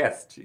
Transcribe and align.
Cast. 0.00 0.40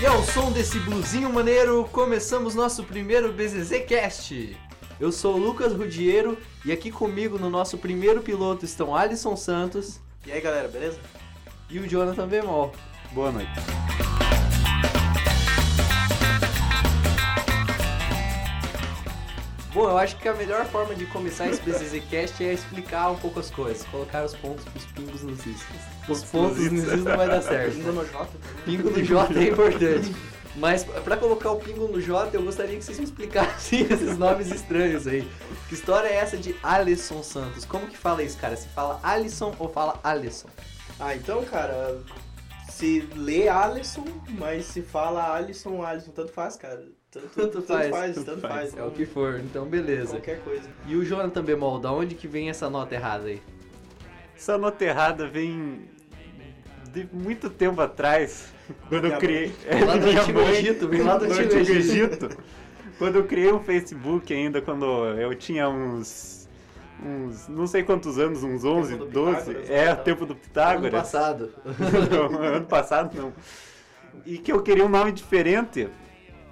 E 0.00 0.06
ao 0.06 0.22
som 0.22 0.50
desse 0.52 0.78
blusinho 0.80 1.30
maneiro, 1.32 1.84
começamos 1.92 2.54
nosso 2.54 2.84
primeiro 2.84 3.32
BZZ 3.32 3.84
Cast. 3.86 4.56
Eu 4.98 5.10
sou 5.10 5.34
o 5.34 5.38
Lucas 5.38 5.72
Rudiero 5.72 6.38
e 6.64 6.72
aqui 6.72 6.90
comigo 6.90 7.38
no 7.38 7.50
nosso 7.50 7.76
primeiro 7.76 8.20
piloto 8.22 8.64
estão 8.64 8.94
Alisson 8.94 9.34
Santos 9.34 9.98
E 10.26 10.30
aí 10.32 10.40
galera, 10.40 10.68
beleza? 10.68 10.98
e 11.68 11.78
o 11.78 11.88
Jonathan 11.88 12.26
Bemol. 12.28 12.72
Boa 13.12 13.30
noite. 13.32 13.50
Bom, 19.72 19.88
eu 19.88 19.96
acho 19.96 20.16
que 20.16 20.28
a 20.28 20.34
melhor 20.34 20.64
forma 20.66 20.96
de 20.96 21.06
começar 21.06 21.48
esse 21.48 21.60
BZZ 21.60 22.02
Cast 22.10 22.42
é 22.42 22.52
explicar 22.52 23.10
um 23.10 23.16
pouco 23.16 23.38
as 23.38 23.50
coisas, 23.50 23.86
colocar 23.86 24.24
os 24.24 24.34
pontos 24.34 24.64
os 24.74 24.84
pingos 24.86 25.22
nos 25.22 25.46
is. 25.46 25.62
Os 26.08 26.24
pontos 26.24 26.58
nos 26.72 26.92
is 26.92 27.04
não 27.04 27.16
vai 27.16 27.28
dar 27.28 27.40
certo. 27.40 27.76
Pingo 27.76 27.92
no 27.92 28.04
J. 28.04 28.28
Pingo 28.64 28.90
no 28.90 29.02
J 29.02 29.38
é 29.38 29.48
importante. 29.48 30.16
Mas 30.56 30.82
pra 30.82 31.16
colocar 31.16 31.52
o 31.52 31.60
pingo 31.60 31.86
no 31.86 32.00
J, 32.00 32.36
eu 32.36 32.42
gostaria 32.42 32.76
que 32.76 32.84
vocês 32.84 32.98
me 32.98 33.04
explicassem 33.04 33.82
esses 33.88 34.18
nomes 34.18 34.50
estranhos 34.50 35.06
aí. 35.06 35.28
Que 35.68 35.74
história 35.74 36.08
é 36.08 36.16
essa 36.16 36.36
de 36.36 36.56
Alisson 36.62 37.22
Santos? 37.22 37.64
Como 37.64 37.86
que 37.86 37.96
fala 37.96 38.24
isso, 38.24 38.36
cara? 38.38 38.56
Se 38.56 38.66
fala 38.68 38.98
Alisson 39.04 39.54
ou 39.56 39.68
fala 39.68 40.00
Alisson? 40.02 40.48
Ah, 40.98 41.14
então, 41.14 41.44
cara, 41.44 42.00
se 42.68 43.08
lê 43.14 43.48
Alisson, 43.48 44.04
mas 44.30 44.64
se 44.64 44.82
fala 44.82 45.32
Alisson, 45.32 45.82
Alisson, 45.84 46.10
tanto 46.10 46.32
faz, 46.32 46.56
cara. 46.56 46.84
Tanto, 47.10 47.28
Tanto 47.34 47.62
faz, 47.62 48.14
tanto 48.24 48.38
faz. 48.40 48.76
É 48.76 48.84
o 48.84 48.90
que 48.92 49.04
for, 49.04 49.40
então 49.40 49.66
beleza. 49.66 50.12
Qualquer 50.12 50.40
coisa. 50.42 50.68
E 50.86 50.94
o 50.94 51.04
Jonathan 51.04 51.42
Bemol, 51.42 51.80
da 51.80 51.92
onde 51.92 52.14
que 52.14 52.28
vem 52.28 52.48
essa 52.48 52.70
nota 52.70 52.94
errada 52.94 53.26
aí? 53.26 53.42
Essa 54.36 54.56
nota 54.56 54.84
errada 54.84 55.26
vem 55.26 55.88
de 56.92 57.08
muito 57.12 57.50
tempo 57.50 57.80
atrás, 57.80 58.52
quando 58.88 59.06
eu 59.08 59.18
criei. 59.18 59.52
Lá 59.86 59.96
do 59.96 60.06
Antigo 60.06 60.40
Egito, 60.40 60.88
vem 60.88 61.02
lá 61.02 61.18
do 61.18 61.24
Antigo 61.24 61.54
Egito. 61.72 62.28
Quando 62.96 63.16
eu 63.16 63.24
criei 63.24 63.52
um 63.52 63.60
Facebook 63.60 64.32
ainda, 64.32 64.62
quando 64.62 64.84
eu 65.18 65.34
tinha 65.34 65.68
uns. 65.68 66.48
uns 67.02 67.48
não 67.48 67.66
sei 67.66 67.82
quantos 67.82 68.18
anos, 68.18 68.42
uns 68.44 68.64
11, 68.64 68.96
do 68.96 69.06
12. 69.06 69.36
Pitágoras, 69.36 69.70
É, 69.70 69.84
né? 69.86 69.92
o 69.92 69.96
tempo 69.96 70.26
do 70.26 70.32
Ano 70.32 70.40
Pitágoras. 70.40 70.92
passado. 70.92 71.52
Não, 72.10 72.40
ano 72.42 72.66
passado 72.66 73.16
não. 73.16 73.32
E 74.24 74.38
que 74.38 74.52
eu 74.52 74.62
queria 74.62 74.84
um 74.84 74.88
nome 74.88 75.10
diferente. 75.12 75.88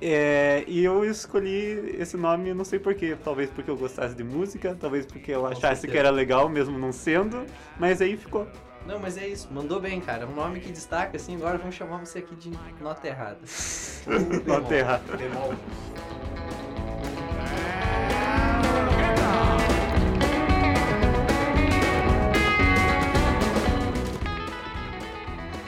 É, 0.01 0.65
e 0.67 0.85
eu 0.85 1.05
escolhi 1.05 1.97
esse 1.99 2.17
nome, 2.17 2.55
não 2.55 2.65
sei 2.65 2.79
porquê. 2.79 3.17
Talvez 3.23 3.51
porque 3.51 3.71
eu 3.71 3.77
gostasse 3.77 4.15
de 4.15 4.23
música, 4.23 4.77
talvez 4.79 5.05
porque 5.05 5.33
eu 5.33 5.47
achasse 5.47 5.89
que 5.89 5.97
era 5.97 6.11
legal, 6.11 6.49
mesmo 6.49 6.79
não 6.79 6.93
sendo. 6.93 7.45
Mas 7.79 8.01
aí 8.01 8.17
ficou. 8.17 8.47
Não, 8.87 8.99
mas 8.99 9.19
é 9.19 9.29
isso, 9.29 9.49
mandou 9.53 9.81
bem, 9.81 10.01
cara. 10.01 10.27
Um 10.27 10.35
nome 10.35 10.61
que 10.61 10.73
destaca, 10.73 11.17
assim, 11.17 11.37
agora 11.37 11.59
vamos 11.59 11.75
chamar 11.75 11.99
você 11.99 12.21
aqui 12.21 12.35
de 12.37 12.51
nota 12.81 13.07
errada. 13.07 13.41
Nota 14.47 14.75
errada. 14.75 15.17
Bemol. 15.17 15.55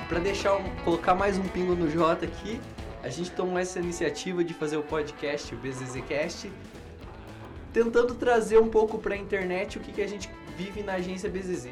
Pra 0.08 0.18
deixar 0.18 0.56
um, 0.56 0.70
colocar 0.82 1.14
mais 1.14 1.36
um 1.36 1.42
pingo 1.42 1.74
no 1.74 1.90
J 1.90 2.24
aqui, 2.24 2.60
a 3.02 3.08
gente 3.08 3.30
tomou 3.30 3.58
essa 3.58 3.78
iniciativa 3.78 4.44
de 4.44 4.52
fazer 4.52 4.76
o 4.76 4.82
podcast, 4.82 5.54
o 5.54 5.58
BZZcast, 5.58 6.50
tentando 7.72 8.14
trazer 8.14 8.58
um 8.58 8.68
pouco 8.68 8.98
pra 8.98 9.16
internet 9.16 9.78
o 9.78 9.80
que, 9.80 9.92
que 9.92 10.02
a 10.02 10.08
gente 10.08 10.30
vive 10.56 10.82
na 10.82 10.94
agência 10.94 11.30
BZZ. 11.30 11.68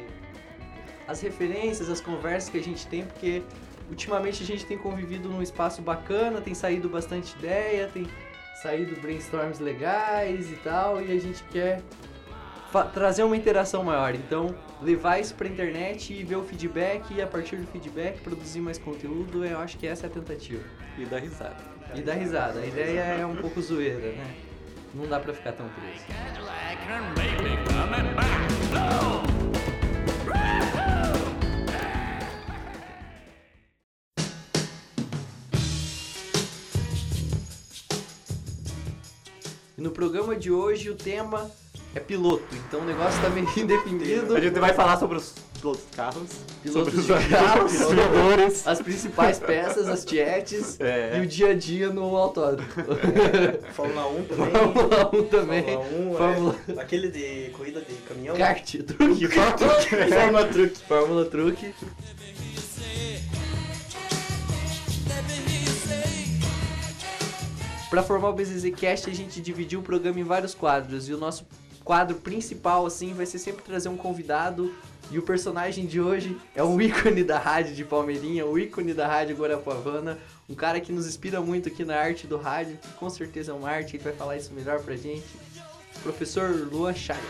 As 1.07 1.21
referências, 1.21 1.89
as 1.89 2.01
conversas 2.01 2.49
que 2.49 2.59
a 2.59 2.63
gente 2.63 2.87
tem, 2.87 3.05
porque 3.05 3.43
ultimamente 3.89 4.43
a 4.43 4.47
gente 4.47 4.65
tem 4.65 4.79
convivido 4.79 5.29
num 5.29 5.43
espaço 5.43 5.83
bacana, 5.83 6.41
tem 6.41 6.55
saído 6.55 6.89
bastante 6.89 7.37
ideia, 7.39 7.89
tem 7.89 8.07
saído 8.63 9.01
brainstorms 9.01 9.61
legais 9.61 10.51
e 10.51 10.57
tal, 10.57 11.01
e 11.01 11.13
a 11.13 11.21
gente 11.21 11.43
quer 11.45 11.83
trazer 12.93 13.23
uma 13.23 13.37
interação 13.37 13.83
maior. 13.83 14.15
Então, 14.15 14.55
levar 14.83 15.19
isso 15.19 15.35
pra 15.35 15.49
internet 15.49 16.13
e 16.13 16.23
ver 16.23 16.37
o 16.37 16.43
feedback 16.43 17.15
e 17.15 17.23
a 17.23 17.27
partir 17.27 17.57
do 17.57 17.67
feedback 17.67 18.21
produzir 18.21 18.61
mais 18.61 18.79
conteúdo, 18.79 19.45
eu 19.45 19.59
acho 19.59 19.79
que 19.79 19.87
essa 19.87 20.07
é 20.07 20.09
a 20.09 20.13
tentativa. 20.13 20.63
E 20.99 21.05
dá 21.05 21.19
risada. 21.19 21.57
E 21.95 22.03
dar 22.03 22.15
risada. 22.15 22.59
A 22.59 22.67
ideia 22.67 23.01
é 23.01 23.25
um 23.25 23.37
pouco 23.37 23.63
zoeira, 23.63 24.11
né? 24.13 24.35
Não 24.93 25.07
dá 25.07 25.21
pra 25.21 25.33
ficar 25.33 25.53
tão 25.53 25.69
preso. 25.69 26.05
E 39.77 39.81
no 39.81 39.93
programa 39.93 40.35
de 40.35 40.51
hoje 40.51 40.91
o 40.91 40.97
tema 40.97 41.49
é 41.95 42.01
piloto, 42.01 42.45
então 42.67 42.81
o 42.81 42.85
negócio 42.85 43.23
tá 43.23 43.29
meio 43.31 43.49
indefinido. 43.57 44.35
A 44.35 44.41
gente 44.41 44.59
vai 44.59 44.75
falar 44.75 44.97
sobre 44.97 45.19
os 45.19 45.33
pilotos 45.61 45.83
de 45.91 45.97
carros, 45.97 46.31
Pilotos 46.63 46.93
de 46.93 47.01
os 47.01 47.07
carros, 47.29 47.73
distribuidores. 47.73 48.67
as 48.67 48.81
principais 48.81 49.39
peças, 49.39 49.89
as 49.89 50.05
tietes 50.05 50.79
É. 50.81 51.19
e 51.19 51.21
o 51.21 51.27
dia 51.27 51.51
a 51.51 51.55
dia 51.55 51.91
no 51.91 52.17
autódromo. 52.17 52.69
Fórmula 53.75 54.09
1 54.09 54.25
também. 54.25 54.51
Fórmula 54.51 55.11
1 55.15 55.25
também. 55.25 55.63
Fórmula 55.65 56.11
1, 56.11 56.15
Fórmula- 56.17 56.57
é, 56.77 56.81
aquele 56.81 57.09
de 57.11 57.51
corrida 57.51 57.81
de 57.81 57.95
caminhão. 58.09 58.37
Kart, 58.37 58.75
truque, 58.87 59.29
Fórmula 59.29 60.45
Truck. 60.47 60.79
Fórmula 60.87 61.25
Truque. 61.27 61.75
Para 67.91 68.03
formar 68.03 68.29
o 68.29 68.33
BZZcast, 68.35 69.09
a 69.09 69.15
gente 69.15 69.41
dividiu 69.41 69.81
o 69.81 69.83
programa 69.83 70.21
em 70.21 70.25
vários 70.25 70.55
quadros 70.55 71.09
e 71.09 71.15
o 71.15 71.19
nosso 71.19 71.47
quadro 71.83 72.17
principal 72.17 72.85
assim 72.85 73.15
vai 73.15 73.25
ser 73.25 73.39
sempre 73.39 73.63
trazer 73.65 73.89
um 73.89 73.97
convidado 73.97 74.75
e 75.11 75.19
o 75.19 75.23
personagem 75.23 75.87
de 75.87 76.01
hoje 76.01 76.37
é 76.55 76.63
um 76.63 76.81
ícone 76.83 77.25
da 77.25 77.39
rádio 77.39 77.75
de 77.75 77.85
Palmeirinha, 77.85 78.47
o 78.47 78.59
ícone 78.59 78.93
da 78.93 79.07
rádio 79.07 79.37
Guarapuavana, 79.37 80.19
um 80.49 80.55
cara 80.55 80.81
que 80.81 80.93
nos 80.93 81.07
inspira 81.07 81.41
muito 81.41 81.69
aqui 81.69 81.85
na 81.85 81.97
arte 81.97 82.27
do 82.27 82.37
rádio, 82.37 82.77
que 82.77 82.89
com 82.95 83.09
certeza 83.09 83.53
é 83.53 83.55
uma 83.55 83.69
arte, 83.69 83.97
ele 83.97 84.05
vai 84.05 84.13
falar 84.13 84.37
isso 84.37 84.53
melhor 84.53 84.81
pra 84.81 84.97
gente. 84.97 85.25
Professor 86.03 86.51
Luan 86.71 86.95
Chagas. 86.95 87.23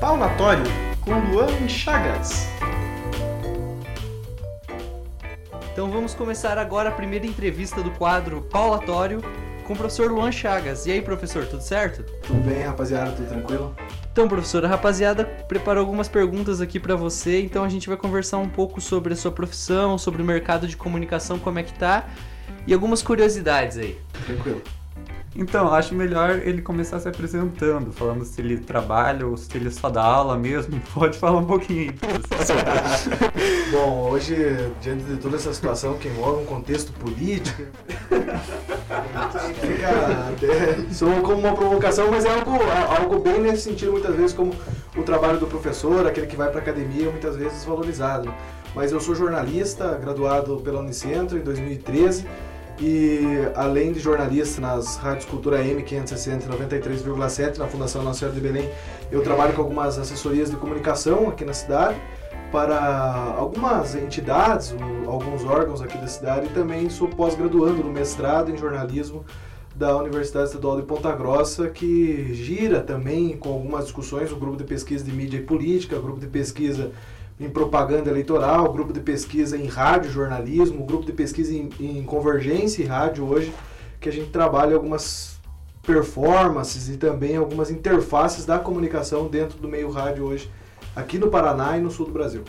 Palmatório 0.00 0.64
com 1.04 1.12
Luan 1.30 1.68
Chagas. 1.68 2.46
Então 5.78 5.88
vamos 5.88 6.12
começar 6.12 6.58
agora 6.58 6.88
a 6.88 6.92
primeira 6.92 7.24
entrevista 7.24 7.80
do 7.84 7.92
quadro 7.92 8.42
Paulatório 8.42 9.22
com 9.62 9.74
o 9.74 9.76
professor 9.76 10.10
Luan 10.10 10.32
Chagas. 10.32 10.86
E 10.86 10.90
aí, 10.90 11.00
professor, 11.00 11.46
tudo 11.46 11.62
certo? 11.62 12.02
Tudo 12.26 12.40
bem, 12.40 12.64
rapaziada? 12.64 13.12
Tudo 13.12 13.28
tranquilo? 13.28 13.76
Então, 14.10 14.26
professor, 14.26 14.64
a 14.64 14.68
rapaziada 14.68 15.24
preparou 15.24 15.82
algumas 15.82 16.08
perguntas 16.08 16.60
aqui 16.60 16.80
pra 16.80 16.96
você, 16.96 17.40
então 17.40 17.62
a 17.62 17.68
gente 17.68 17.86
vai 17.86 17.96
conversar 17.96 18.38
um 18.38 18.48
pouco 18.48 18.80
sobre 18.80 19.12
a 19.12 19.16
sua 19.16 19.30
profissão, 19.30 19.96
sobre 19.96 20.20
o 20.20 20.24
mercado 20.24 20.66
de 20.66 20.76
comunicação, 20.76 21.38
como 21.38 21.60
é 21.60 21.62
que 21.62 21.72
tá, 21.72 22.08
e 22.66 22.74
algumas 22.74 23.00
curiosidades 23.00 23.78
aí. 23.78 23.96
Tranquilo. 24.26 24.60
Então, 25.36 25.72
acho 25.72 25.94
melhor 25.94 26.40
ele 26.42 26.60
começar 26.60 26.98
se 26.98 27.06
apresentando, 27.06 27.92
falando 27.92 28.24
se 28.24 28.40
ele 28.40 28.58
trabalha 28.58 29.24
ou 29.24 29.36
se 29.36 29.56
ele 29.56 29.70
só 29.70 29.88
dá 29.88 30.02
aula 30.02 30.36
mesmo. 30.36 30.80
Pode 30.92 31.16
falar 31.16 31.38
um 31.38 31.46
pouquinho 31.46 31.92
aí. 31.92 31.98
Bom, 33.70 34.08
hoje, 34.10 34.34
diante 34.80 35.04
de 35.04 35.16
toda 35.18 35.36
essa 35.36 35.52
situação 35.52 35.98
que 35.98 36.08
envolve 36.08 36.42
um 36.42 36.46
contexto 36.46 36.90
político, 36.92 37.64
fica 39.60 39.88
até 40.30 40.94
soa 40.94 41.20
como 41.20 41.38
uma 41.38 41.54
provocação, 41.54 42.10
mas 42.10 42.24
é 42.24 42.30
algo, 42.30 42.52
algo 42.98 43.18
bem 43.18 43.40
nesse 43.40 43.62
sentido, 43.64 43.92
muitas 43.92 44.14
vezes, 44.14 44.32
como 44.32 44.54
o 44.96 45.02
trabalho 45.02 45.38
do 45.38 45.46
professor, 45.46 46.06
aquele 46.06 46.26
que 46.26 46.36
vai 46.36 46.50
para 46.50 46.60
academia, 46.60 47.10
muitas 47.10 47.36
vezes 47.36 47.62
valorizado. 47.64 48.32
Mas 48.74 48.90
eu 48.90 49.00
sou 49.00 49.14
jornalista, 49.14 49.98
graduado 50.00 50.60
pela 50.60 50.80
Unicentro 50.80 51.36
em 51.36 51.42
2013. 51.42 52.26
E 52.80 53.20
além 53.56 53.92
de 53.92 53.98
jornalista 53.98 54.60
nas 54.60 54.96
rádios 54.96 55.24
Cultura 55.24 55.62
M 55.62 55.82
560 55.82 56.46
e 56.46 56.48
93,7 56.48 57.58
na 57.58 57.66
Fundação 57.66 58.02
Nossa 58.04 58.20
Senhora 58.20 58.34
de 58.34 58.40
Belém, 58.40 58.70
eu 59.10 59.20
trabalho 59.20 59.52
com 59.52 59.62
algumas 59.62 59.98
assessorias 59.98 60.48
de 60.48 60.56
comunicação 60.56 61.28
aqui 61.28 61.44
na 61.44 61.52
cidade 61.52 62.00
para 62.50 63.34
algumas 63.36 63.94
entidades, 63.94 64.72
o- 64.72 65.10
alguns 65.10 65.44
órgãos 65.44 65.80
aqui 65.82 65.98
da 65.98 66.06
cidade 66.06 66.46
e 66.46 66.48
também 66.50 66.88
sou 66.88 67.08
pós-graduando 67.08 67.82
no 67.84 67.90
mestrado 67.90 68.50
em 68.50 68.56
jornalismo 68.56 69.24
da 69.74 69.96
Universidade 69.96 70.46
Estadual 70.48 70.76
de 70.80 70.82
Ponta 70.86 71.12
Grossa, 71.12 71.68
que 71.68 72.34
gira 72.34 72.80
também 72.80 73.36
com 73.36 73.50
algumas 73.50 73.84
discussões 73.84 74.32
o 74.32 74.36
grupo 74.36 74.56
de 74.56 74.64
pesquisa 74.64 75.04
de 75.04 75.12
mídia 75.12 75.38
e 75.38 75.42
política, 75.42 75.96
o 75.96 76.02
grupo 76.02 76.18
de 76.18 76.26
pesquisa 76.26 76.90
em 77.38 77.48
propaganda 77.48 78.10
eleitoral, 78.10 78.72
grupo 78.72 78.92
de 78.92 78.98
pesquisa 79.00 79.56
em 79.56 79.66
rádio, 79.66 80.10
jornalismo, 80.10 80.84
grupo 80.84 81.04
de 81.06 81.12
pesquisa 81.12 81.54
em, 81.54 81.68
em 81.78 82.02
convergência 82.02 82.82
e 82.82 82.86
rádio 82.86 83.24
hoje, 83.24 83.52
que 84.00 84.08
a 84.08 84.12
gente 84.12 84.30
trabalha 84.30 84.74
algumas 84.74 85.38
performances 85.82 86.88
e 86.88 86.96
também 86.96 87.36
algumas 87.36 87.70
interfaces 87.70 88.44
da 88.44 88.58
comunicação 88.58 89.28
dentro 89.28 89.58
do 89.58 89.68
meio 89.68 89.90
rádio 89.90 90.24
hoje, 90.24 90.50
aqui 90.98 91.18
no 91.18 91.28
Paraná 91.28 91.76
e 91.78 91.80
no 91.80 91.90
sul 91.90 92.06
do 92.06 92.12
Brasil. 92.12 92.42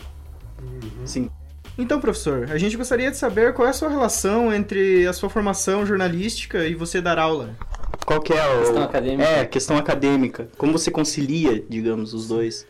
Sim. 1.04 1.30
Então, 1.78 2.00
professor, 2.00 2.48
a 2.50 2.58
gente 2.58 2.76
gostaria 2.76 3.10
de 3.10 3.16
saber 3.16 3.54
qual 3.54 3.66
é 3.66 3.70
a 3.70 3.74
sua 3.74 3.88
relação 3.88 4.52
entre 4.52 5.06
a 5.06 5.12
sua 5.12 5.30
formação 5.30 5.86
jornalística 5.86 6.66
e 6.66 6.74
você 6.74 7.00
dar 7.00 7.18
aula. 7.18 7.56
Qual 8.04 8.20
que 8.20 8.32
é 8.32 8.40
a 8.40 8.58
Questão 8.58 8.82
acadêmica. 8.82 9.28
É, 9.28 9.44
questão 9.44 9.76
acadêmica. 9.76 10.48
Como 10.58 10.72
você 10.72 10.90
concilia, 10.90 11.64
digamos, 11.68 12.12
os 12.12 12.28
dois? 12.28 12.66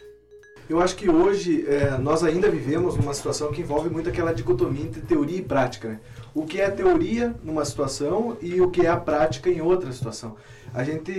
Eu 0.68 0.80
acho 0.80 0.94
que 0.94 1.10
hoje 1.10 1.64
é, 1.66 1.98
nós 1.98 2.22
ainda 2.22 2.48
vivemos 2.48 2.96
numa 2.96 3.12
situação 3.12 3.50
que 3.50 3.60
envolve 3.60 3.90
muito 3.90 4.08
aquela 4.08 4.32
dicotomia 4.32 4.84
entre 4.84 5.00
teoria 5.00 5.38
e 5.38 5.42
prática. 5.42 5.88
Né? 5.88 6.00
O 6.32 6.44
que 6.44 6.60
é 6.60 6.70
teoria 6.70 7.34
numa 7.42 7.64
situação 7.64 8.36
e 8.40 8.60
o 8.60 8.70
que 8.70 8.86
é 8.86 8.88
a 8.88 8.96
prática 8.96 9.50
em 9.50 9.60
outra 9.60 9.90
situação. 9.90 10.36
A 10.72 10.84
gente 10.84 11.12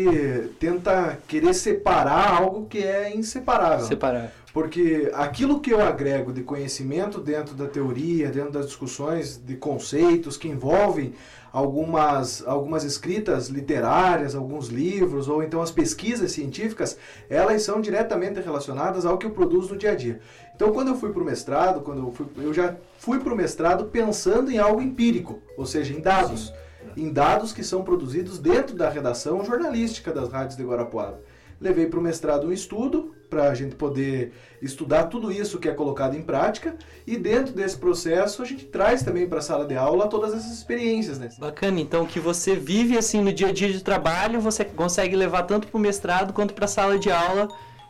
tenta 0.59 1.17
querer 1.27 1.53
separar 1.53 2.41
algo 2.41 2.65
que 2.67 2.79
é 2.79 3.15
inseparável. 3.15 3.85
Separar. 3.85 4.31
Porque 4.53 5.09
aquilo 5.13 5.61
que 5.61 5.71
eu 5.71 5.81
agrego 5.81 6.33
de 6.33 6.41
conhecimento 6.41 7.19
dentro 7.19 7.55
da 7.55 7.67
teoria, 7.67 8.29
dentro 8.29 8.51
das 8.51 8.65
discussões 8.65 9.37
de 9.37 9.55
conceitos 9.55 10.35
que 10.35 10.47
envolvem 10.47 11.13
algumas, 11.53 12.45
algumas 12.45 12.83
escritas 12.83 13.47
literárias, 13.47 14.35
alguns 14.35 14.67
livros, 14.67 15.27
ou 15.27 15.41
então 15.41 15.61
as 15.61 15.71
pesquisas 15.71 16.31
científicas, 16.31 16.97
elas 17.29 17.61
são 17.63 17.79
diretamente 17.81 18.39
relacionadas 18.41 19.05
ao 19.05 19.17
que 19.17 19.25
eu 19.25 19.31
produzo 19.31 19.73
no 19.73 19.79
dia 19.79 19.91
a 19.91 19.95
dia. 19.95 20.19
Então, 20.55 20.71
quando 20.71 20.89
eu 20.89 20.95
fui 20.95 21.11
para 21.11 21.21
o 21.21 21.25
mestrado, 21.25 21.81
quando 21.81 21.99
eu, 21.99 22.11
fui, 22.11 22.25
eu 22.37 22.53
já 22.53 22.75
fui 22.99 23.19
para 23.19 23.33
o 23.33 23.37
mestrado 23.37 23.85
pensando 23.85 24.51
em 24.51 24.59
algo 24.59 24.81
empírico, 24.81 25.39
ou 25.57 25.65
seja, 25.65 25.93
em 25.93 25.99
dados. 25.99 26.47
Sim. 26.47 26.53
Em 26.95 27.11
dados 27.11 27.53
que 27.53 27.63
são 27.63 27.83
produzidos 27.83 28.37
dentro 28.39 28.75
da 28.75 28.89
redação 28.89 29.43
jornalística 29.43 30.11
das 30.11 30.29
rádios 30.29 30.57
de 30.57 30.63
Guarapuava. 30.63 31.21
Levei 31.59 31.85
para 31.85 31.99
o 31.99 32.01
mestrado 32.01 32.47
um 32.47 32.51
estudo 32.51 33.13
para 33.29 33.49
a 33.49 33.53
gente 33.53 33.75
poder 33.75 34.33
estudar 34.61 35.05
tudo 35.05 35.31
isso 35.31 35.59
que 35.59 35.69
é 35.69 35.73
colocado 35.73 36.17
em 36.17 36.21
prática 36.21 36.75
e 37.05 37.15
dentro 37.15 37.53
desse 37.53 37.77
processo 37.77 38.41
a 38.41 38.45
gente 38.45 38.65
traz 38.65 39.03
também 39.03 39.27
para 39.27 39.39
a 39.39 39.41
sala 39.41 39.65
de 39.65 39.77
aula 39.77 40.07
todas 40.07 40.33
essas 40.33 40.51
experiências. 40.51 41.19
Né? 41.19 41.29
Bacana, 41.37 41.79
então 41.79 42.05
que 42.05 42.19
você 42.19 42.55
vive 42.55 42.97
assim 42.97 43.21
no 43.21 43.31
dia 43.31 43.49
a 43.49 43.51
dia 43.53 43.71
de 43.71 43.83
trabalho, 43.83 44.41
você 44.41 44.65
consegue 44.65 45.15
levar 45.15 45.43
tanto 45.43 45.67
para 45.67 45.77
o 45.77 45.79
mestrado 45.79 46.33
quanto 46.33 46.53
para 46.53 46.65
a 46.65 46.67
sala 46.67 46.97
de 46.97 47.11
aula 47.11 47.47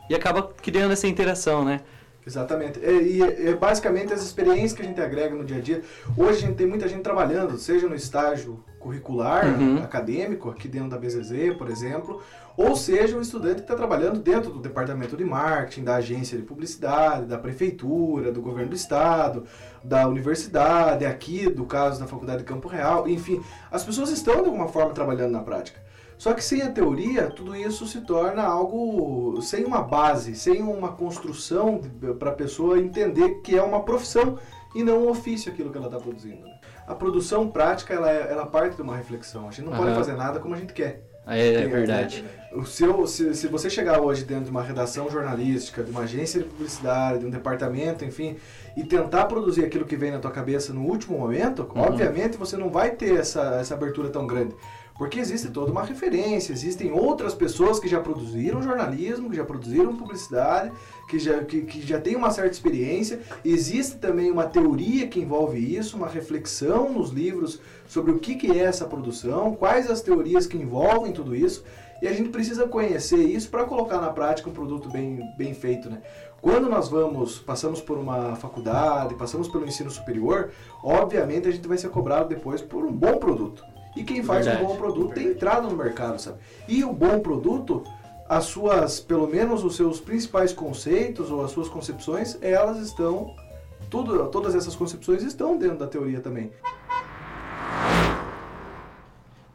e 0.08 0.14
acaba 0.14 0.42
criando 0.42 0.92
essa 0.92 1.08
interação, 1.08 1.64
né? 1.64 1.80
Exatamente. 2.26 2.78
E, 2.78 3.20
e, 3.20 3.48
e, 3.48 3.54
basicamente 3.54 4.12
as 4.12 4.22
experiências 4.22 4.72
que 4.74 4.82
a 4.82 4.84
gente 4.84 5.00
agrega 5.00 5.34
no 5.34 5.44
dia 5.44 5.56
a 5.56 5.60
dia. 5.60 5.82
Hoje 6.16 6.44
a 6.44 6.46
gente 6.46 6.54
tem 6.54 6.66
muita 6.66 6.86
gente 6.86 7.02
trabalhando, 7.02 7.58
seja 7.58 7.88
no 7.88 7.96
estágio 7.96 8.62
curricular, 8.82 9.46
uhum. 9.46 9.78
acadêmico, 9.82 10.50
aqui 10.50 10.66
dentro 10.66 10.90
da 10.90 10.98
BZZ, 10.98 11.56
por 11.56 11.70
exemplo, 11.70 12.20
ou 12.56 12.74
seja 12.76 13.16
um 13.16 13.20
estudante 13.20 13.56
que 13.56 13.60
está 13.62 13.74
trabalhando 13.74 14.18
dentro 14.18 14.50
do 14.50 14.58
departamento 14.58 15.16
de 15.16 15.24
marketing, 15.24 15.84
da 15.84 15.96
agência 15.96 16.36
de 16.36 16.44
publicidade, 16.44 17.26
da 17.26 17.38
prefeitura, 17.38 18.32
do 18.32 18.42
governo 18.42 18.70
do 18.70 18.76
estado, 18.76 19.44
da 19.82 20.06
universidade, 20.06 21.06
aqui, 21.06 21.48
do 21.48 21.64
caso 21.64 22.00
da 22.00 22.06
faculdade 22.06 22.40
de 22.40 22.44
Campo 22.44 22.68
Real, 22.68 23.08
enfim, 23.08 23.42
as 23.70 23.84
pessoas 23.84 24.10
estão 24.10 24.42
de 24.42 24.48
alguma 24.48 24.68
forma 24.68 24.92
trabalhando 24.92 25.32
na 25.32 25.40
prática. 25.40 25.80
Só 26.18 26.34
que 26.34 26.44
sem 26.44 26.62
a 26.62 26.70
teoria, 26.70 27.30
tudo 27.30 27.56
isso 27.56 27.84
se 27.86 28.00
torna 28.02 28.44
algo 28.44 29.40
sem 29.42 29.64
uma 29.64 29.82
base, 29.82 30.36
sem 30.36 30.62
uma 30.62 30.92
construção 30.92 31.80
para 32.18 32.30
a 32.30 32.34
pessoa 32.34 32.78
entender 32.78 33.40
que 33.42 33.56
é 33.56 33.62
uma 33.62 33.82
profissão 33.82 34.38
e 34.74 34.84
não 34.84 35.04
um 35.04 35.08
ofício 35.08 35.50
aquilo 35.50 35.70
que 35.70 35.78
ela 35.78 35.88
está 35.88 35.98
produzindo. 35.98 36.51
Né? 36.86 36.92
A 36.92 36.94
produção 36.94 37.48
prática, 37.48 37.94
ela, 37.94 38.10
é, 38.10 38.30
ela 38.30 38.46
parte 38.46 38.76
de 38.76 38.82
uma 38.82 38.96
reflexão. 38.96 39.48
A 39.48 39.50
gente 39.50 39.64
não 39.64 39.72
uhum. 39.72 39.78
pode 39.78 39.94
fazer 39.94 40.14
nada 40.14 40.40
como 40.40 40.54
a 40.54 40.58
gente 40.58 40.72
quer. 40.72 41.02
É, 41.26 41.54
é 41.54 41.66
verdade. 41.68 42.24
O 42.52 42.64
seu, 42.64 43.06
se, 43.06 43.34
se 43.34 43.46
você 43.46 43.70
chegar 43.70 44.00
hoje 44.00 44.24
dentro 44.24 44.44
de 44.44 44.50
uma 44.50 44.62
redação 44.62 45.08
jornalística, 45.08 45.82
de 45.82 45.90
uma 45.90 46.00
agência 46.00 46.40
de 46.40 46.48
publicidade, 46.48 47.20
de 47.20 47.26
um 47.26 47.30
departamento, 47.30 48.04
enfim, 48.04 48.36
e 48.76 48.82
tentar 48.82 49.26
produzir 49.26 49.64
aquilo 49.64 49.84
que 49.84 49.96
vem 49.96 50.10
na 50.10 50.18
tua 50.18 50.30
cabeça 50.30 50.72
no 50.72 50.82
último 50.82 51.18
momento, 51.18 51.62
uhum. 51.74 51.80
obviamente 51.80 52.36
você 52.36 52.56
não 52.56 52.70
vai 52.70 52.90
ter 52.90 53.18
essa, 53.18 53.56
essa 53.60 53.74
abertura 53.74 54.10
tão 54.10 54.26
grande. 54.26 54.54
Porque 54.96 55.18
existe 55.18 55.50
toda 55.50 55.72
uma 55.72 55.82
referência, 55.82 56.52
existem 56.52 56.92
outras 56.92 57.34
pessoas 57.34 57.78
que 57.80 57.88
já 57.88 58.00
produziram 58.00 58.62
jornalismo, 58.62 59.30
que 59.30 59.36
já 59.36 59.44
produziram 59.44 59.96
publicidade, 59.96 60.70
que 61.08 61.18
já, 61.18 61.42
que, 61.44 61.62
que 61.62 61.86
já 61.86 62.00
tem 62.00 62.14
uma 62.14 62.30
certa 62.30 62.52
experiência. 62.52 63.20
Existe 63.44 63.96
também 63.96 64.30
uma 64.30 64.44
teoria 64.44 65.08
que 65.08 65.20
envolve 65.20 65.58
isso, 65.58 65.96
uma 65.96 66.08
reflexão 66.08 66.92
nos 66.92 67.10
livros 67.10 67.60
sobre 67.86 68.12
o 68.12 68.18
que, 68.18 68.34
que 68.34 68.50
é 68.50 68.58
essa 68.58 68.84
produção, 68.84 69.54
quais 69.54 69.90
as 69.90 70.02
teorias 70.02 70.46
que 70.46 70.56
envolvem 70.56 71.12
tudo 71.12 71.34
isso. 71.34 71.64
E 72.02 72.08
a 72.08 72.12
gente 72.12 72.30
precisa 72.30 72.66
conhecer 72.66 73.22
isso 73.24 73.48
para 73.48 73.64
colocar 73.64 74.00
na 74.00 74.10
prática 74.10 74.50
um 74.50 74.52
produto 74.52 74.90
bem, 74.90 75.20
bem 75.38 75.54
feito, 75.54 75.88
né? 75.88 76.02
Quando 76.40 76.68
nós 76.68 76.88
vamos, 76.88 77.38
passamos 77.38 77.80
por 77.80 77.96
uma 77.96 78.34
faculdade, 78.34 79.14
passamos 79.14 79.46
pelo 79.46 79.64
ensino 79.64 79.88
superior, 79.88 80.50
obviamente 80.82 81.46
a 81.46 81.52
gente 81.52 81.68
vai 81.68 81.78
ser 81.78 81.88
cobrado 81.90 82.28
depois 82.28 82.60
por 82.60 82.84
um 82.84 82.92
bom 82.92 83.18
produto. 83.18 83.64
E 83.94 84.02
quem 84.02 84.22
faz 84.22 84.46
Verdade. 84.46 84.64
um 84.64 84.68
bom 84.68 84.76
produto 84.76 85.14
tem 85.14 85.28
entrado 85.28 85.68
no 85.68 85.76
mercado, 85.76 86.18
sabe? 86.18 86.38
E 86.66 86.82
o 86.82 86.92
bom 86.92 87.20
produto, 87.20 87.84
as 88.28 88.44
suas, 88.44 89.00
pelo 89.00 89.26
menos 89.26 89.62
os 89.64 89.76
seus 89.76 90.00
principais 90.00 90.52
conceitos 90.52 91.30
ou 91.30 91.44
as 91.44 91.50
suas 91.50 91.68
concepções, 91.68 92.38
elas 92.40 92.78
estão, 92.78 93.34
tudo, 93.90 94.26
todas 94.28 94.54
essas 94.54 94.74
concepções 94.74 95.22
estão 95.22 95.58
dentro 95.58 95.78
da 95.78 95.86
teoria 95.86 96.20
também. 96.20 96.50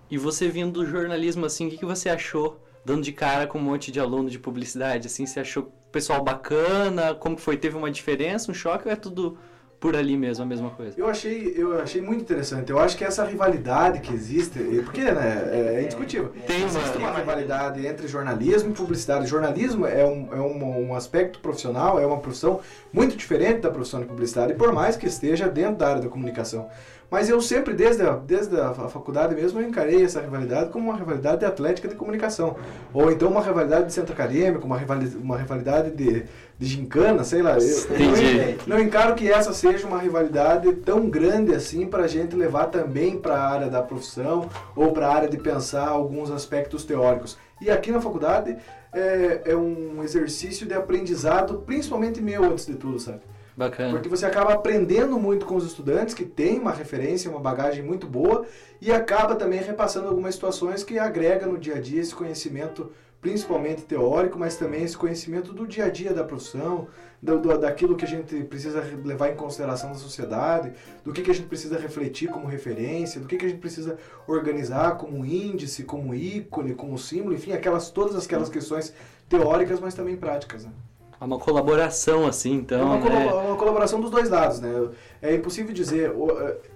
E 0.09 0.17
você 0.17 0.47
vindo 0.47 0.71
do 0.71 0.85
jornalismo, 0.85 1.45
assim, 1.45 1.67
o 1.67 1.69
que, 1.69 1.77
que 1.77 1.85
você 1.85 2.09
achou? 2.09 2.61
Dando 2.85 3.01
de 3.01 3.11
cara 3.11 3.47
com 3.47 3.57
um 3.57 3.61
monte 3.61 3.91
de 3.91 3.99
aluno 3.99 4.29
de 4.29 4.39
publicidade, 4.39 5.07
assim, 5.07 5.25
você 5.25 5.41
achou 5.41 5.73
pessoal 5.91 6.23
bacana? 6.23 7.13
Como 7.13 7.37
foi? 7.37 7.57
Teve 7.57 7.75
uma 7.75 7.91
diferença, 7.91 8.51
um 8.51 8.53
choque 8.53 8.87
ou 8.87 8.93
é 8.93 8.95
tudo 8.95 9.37
por 9.79 9.95
ali 9.95 10.17
mesmo, 10.17 10.43
a 10.43 10.47
mesma 10.47 10.71
coisa. 10.71 10.99
Eu 10.99 11.07
achei, 11.07 11.53
eu 11.55 11.79
achei 11.79 12.01
muito 12.01 12.21
interessante. 12.21 12.71
Eu 12.71 12.79
acho 12.79 12.97
que 12.97 13.03
essa 13.03 13.23
rivalidade 13.23 13.99
que 13.99 14.11
existe, 14.11 14.59
porque 14.83 15.03
né, 15.03 15.49
é, 15.51 15.75
é 15.75 15.83
indiscutível. 15.83 16.33
Tem 16.47 16.57
uma, 16.57 16.65
existe 16.65 16.97
uma 16.97 17.11
rivalidade 17.11 17.85
entre 17.85 18.07
jornalismo 18.07 18.71
e 18.71 18.73
publicidade. 18.73 19.27
jornalismo 19.27 19.85
é, 19.85 20.03
um, 20.03 20.29
é 20.33 20.41
um, 20.41 20.89
um, 20.89 20.95
aspecto 20.95 21.39
profissional, 21.39 21.99
é 21.99 22.05
uma 22.05 22.17
profissão 22.17 22.59
muito 22.91 23.15
diferente 23.15 23.59
da 23.61 23.69
profissão 23.69 23.99
de 23.99 24.07
publicidade, 24.07 24.55
por 24.55 24.73
mais 24.73 24.95
que 24.95 25.05
esteja 25.05 25.47
dentro 25.47 25.75
da 25.75 25.89
área 25.89 26.01
da 26.01 26.09
comunicação. 26.09 26.67
Mas 27.09 27.29
eu 27.29 27.39
sempre, 27.41 27.73
desde 27.73 28.03
a, 28.03 28.11
desde 28.11 28.59
a 28.59 28.73
faculdade 28.73 29.33
mesmo, 29.33 29.61
eu 29.61 29.67
encarei 29.67 30.03
essa 30.03 30.19
rivalidade 30.19 30.71
como 30.71 30.89
uma 30.89 30.97
rivalidade 30.97 31.45
atlética 31.45 31.87
de 31.87 31.95
comunicação. 31.95 32.57
Ou 32.93 33.09
então 33.09 33.29
uma 33.29 33.41
rivalidade 33.41 33.85
de 33.85 33.93
centro 33.93 34.13
acadêmico, 34.13 34.65
uma 34.65 34.77
rivalidade, 34.77 35.15
uma 35.15 35.37
rivalidade 35.37 35.91
de, 35.91 36.25
de 36.59 36.65
gincana, 36.65 37.23
sei 37.23 37.41
lá. 37.41 37.57
Eu, 37.57 37.59
eu 37.59 38.57
não 38.67 38.79
encaro 38.79 39.15
que 39.15 39.31
essa 39.31 39.53
seja 39.53 39.87
uma 39.87 39.99
rivalidade 39.99 40.73
tão 40.73 41.09
grande 41.09 41.55
assim 41.55 41.87
para 41.87 42.03
a 42.03 42.07
gente 42.07 42.35
levar 42.35 42.65
também 42.65 43.17
para 43.17 43.35
a 43.35 43.49
área 43.49 43.69
da 43.69 43.81
profissão 43.81 44.49
ou 44.75 44.91
para 44.91 45.07
a 45.07 45.15
área 45.15 45.29
de 45.29 45.37
pensar 45.37 45.87
alguns 45.87 46.29
aspectos 46.29 46.83
teóricos. 46.83 47.37
E 47.61 47.71
aqui 47.71 47.89
na 47.89 48.01
faculdade 48.01 48.57
é, 48.91 49.43
é 49.45 49.55
um 49.55 50.03
exercício 50.03 50.67
de 50.67 50.73
aprendizado, 50.73 51.63
principalmente 51.65 52.21
meu 52.21 52.43
antes 52.43 52.65
de 52.65 52.75
tudo, 52.75 52.99
sabe? 52.99 53.21
Bacana. 53.57 53.89
Porque 53.89 54.07
você 54.07 54.23
acaba 54.23 54.53
aprendendo 54.53 55.19
muito 55.19 55.47
com 55.47 55.55
os 55.55 55.65
estudantes, 55.65 56.13
que 56.13 56.23
tem 56.23 56.59
uma 56.59 56.71
referência, 56.71 57.31
uma 57.31 57.39
bagagem 57.39 57.83
muito 57.83 58.05
boa, 58.05 58.45
e 58.79 58.91
acaba 58.91 59.35
também 59.35 59.59
repassando 59.59 60.07
algumas 60.07 60.35
situações 60.35 60.83
que 60.83 60.99
agrega 60.99 61.47
no 61.47 61.57
dia 61.57 61.77
a 61.77 61.81
dia 61.81 61.99
esse 61.99 62.13
conhecimento, 62.13 62.91
principalmente 63.19 63.81
teórico, 63.81 64.37
mas 64.37 64.57
também 64.57 64.83
esse 64.83 64.95
conhecimento 64.95 65.53
do 65.53 65.65
dia 65.65 65.85
a 65.85 65.89
dia 65.89 66.13
da 66.13 66.23
profissão, 66.23 66.87
do, 67.19 67.39
do, 67.39 67.57
daquilo 67.57 67.95
que 67.95 68.05
a 68.05 68.07
gente 68.07 68.43
precisa 68.43 68.79
levar 69.03 69.29
em 69.29 69.35
consideração 69.35 69.89
da 69.89 69.97
sociedade, 69.97 70.73
do 71.03 71.11
que, 71.11 71.23
que 71.23 71.31
a 71.31 71.33
gente 71.33 71.47
precisa 71.47 71.79
refletir 71.79 72.29
como 72.29 72.45
referência, 72.45 73.19
do 73.19 73.25
que, 73.25 73.37
que 73.37 73.45
a 73.47 73.49
gente 73.49 73.59
precisa 73.59 73.97
organizar 74.27 74.97
como 74.97 75.25
índice, 75.25 75.83
como 75.83 76.13
ícone, 76.13 76.75
como 76.75 76.95
símbolo, 76.95 77.33
enfim, 77.33 77.53
aquelas, 77.53 77.89
todas 77.89 78.23
aquelas 78.23 78.49
questões 78.49 78.93
teóricas, 79.27 79.79
mas 79.79 79.95
também 79.95 80.15
práticas. 80.15 80.63
Né? 80.63 80.71
É 81.19 81.25
uma 81.25 81.39
colaboração, 81.39 82.27
assim, 82.27 82.53
então. 82.53 82.79
É 82.79 82.83
uma, 82.83 83.09
né? 83.09 83.25
uma, 83.25 83.55
colaboração 83.55 83.99
dos 83.99 84.11
dois 84.11 84.29
lados, 84.29 84.59
né? 84.59 84.89
É 85.21 85.33
impossível 85.33 85.73
dizer. 85.73 86.13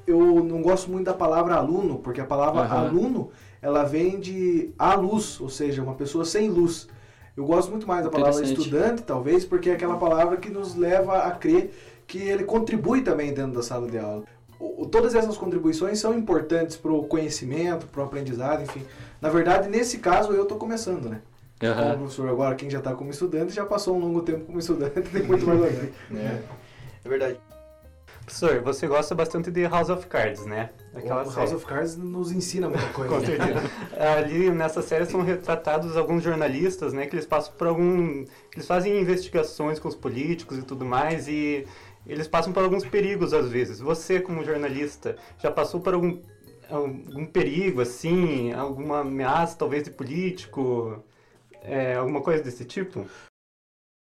Eu 0.07 0.43
não 0.43 0.62
gosto 0.62 0.89
muito 0.89 1.05
da 1.05 1.13
palavra 1.13 1.55
aluno, 1.55 2.00
porque 2.00 2.19
a 2.19 2.25
palavra 2.25 2.62
uhum. 2.62 2.71
aluno 2.71 3.29
ela 3.62 3.83
vem 3.83 4.19
de 4.19 4.71
a 4.77 4.95
luz, 4.95 5.39
ou 5.39 5.50
seja, 5.50 5.83
uma 5.83 5.93
pessoa 5.93 6.25
sem 6.25 6.50
luz. 6.50 6.88
Eu 7.38 7.45
gosto 7.45 7.69
muito 7.69 7.88
mais 7.88 8.03
da 8.03 8.10
palavra 8.10 8.43
estudante, 8.43 9.03
talvez, 9.03 9.45
porque 9.45 9.69
é 9.69 9.74
aquela 9.74 9.98
palavra 9.98 10.38
que 10.38 10.50
nos 10.50 10.75
leva 10.75 11.19
a 11.19 11.31
crer 11.31 11.71
que 12.07 12.17
ele 12.17 12.43
contribui 12.43 13.01
também 13.01 13.33
dentro 13.33 13.53
da 13.53 13.63
sala 13.63 13.88
de 13.88 13.98
aula. 13.98 14.24
Todas 14.91 15.15
essas 15.15 15.38
contribuições 15.38 16.00
são 16.00 16.17
importantes 16.17 16.75
para 16.75 16.91
o 16.91 17.03
conhecimento, 17.05 17.88
para 17.88 18.01
o 18.01 18.05
aprendizado, 18.05 18.63
enfim. 18.63 18.83
Na 19.21 19.29
verdade, 19.29 19.69
nesse 19.69 20.00
caso, 20.00 20.33
eu 20.33 20.43
estou 20.43 20.57
começando, 20.57 21.10
né? 21.10 21.21
Uhum. 21.61 21.73
Como 21.73 21.97
professor 21.97 22.29
agora, 22.29 22.55
quem 22.55 22.69
já 22.69 22.79
está 22.79 22.93
como 22.93 23.11
estudante, 23.11 23.53
já 23.53 23.65
passou 23.65 23.95
um 23.95 23.99
longo 23.99 24.21
tempo 24.21 24.45
como 24.45 24.59
estudante, 24.59 25.01
tem 25.11 25.23
muito 25.23 25.45
mais 25.45 25.63
a 25.63 25.67
ver. 25.67 25.93
É. 26.15 26.41
É 27.03 27.09
verdade. 27.09 27.39
Professor, 28.25 28.61
você 28.61 28.87
gosta 28.87 29.15
bastante 29.15 29.51
de 29.51 29.67
House 29.67 29.89
of 29.89 30.05
Cards, 30.07 30.45
né? 30.45 30.69
o 30.93 31.07
House 31.09 31.51
of 31.51 31.65
Cards 31.65 31.97
nos 31.97 32.31
ensina 32.31 32.69
muita 32.69 32.87
coisa. 32.93 33.13
Com 33.13 33.25
certeza. 33.25 33.61
Ali 34.19 34.49
nessa 34.51 34.81
série 34.81 35.05
são 35.05 35.21
retratados 35.21 35.97
alguns 35.97 36.23
jornalistas, 36.23 36.93
né? 36.93 37.07
Que 37.07 37.15
eles 37.15 37.25
passam 37.25 37.53
por 37.57 37.67
algum. 37.67 38.23
Eles 38.53 38.67
fazem 38.67 39.01
investigações 39.01 39.79
com 39.79 39.87
os 39.87 39.95
políticos 39.95 40.59
e 40.59 40.61
tudo 40.61 40.85
mais 40.85 41.27
e 41.27 41.65
eles 42.05 42.27
passam 42.27 42.53
por 42.53 42.63
alguns 42.63 42.85
perigos 42.85 43.33
às 43.33 43.49
vezes. 43.49 43.79
Você, 43.79 44.19
como 44.19 44.43
jornalista, 44.43 45.15
já 45.39 45.51
passou 45.51 45.79
por 45.79 45.93
algum, 45.93 46.19
algum 46.69 47.25
perigo, 47.25 47.81
assim? 47.81 48.53
Alguma 48.53 48.99
ameaça, 48.99 49.57
talvez, 49.57 49.83
de 49.83 49.91
político? 49.91 51.03
É, 51.63 51.95
alguma 51.95 52.21
coisa 52.21 52.43
desse 52.43 52.65
tipo? 52.65 53.05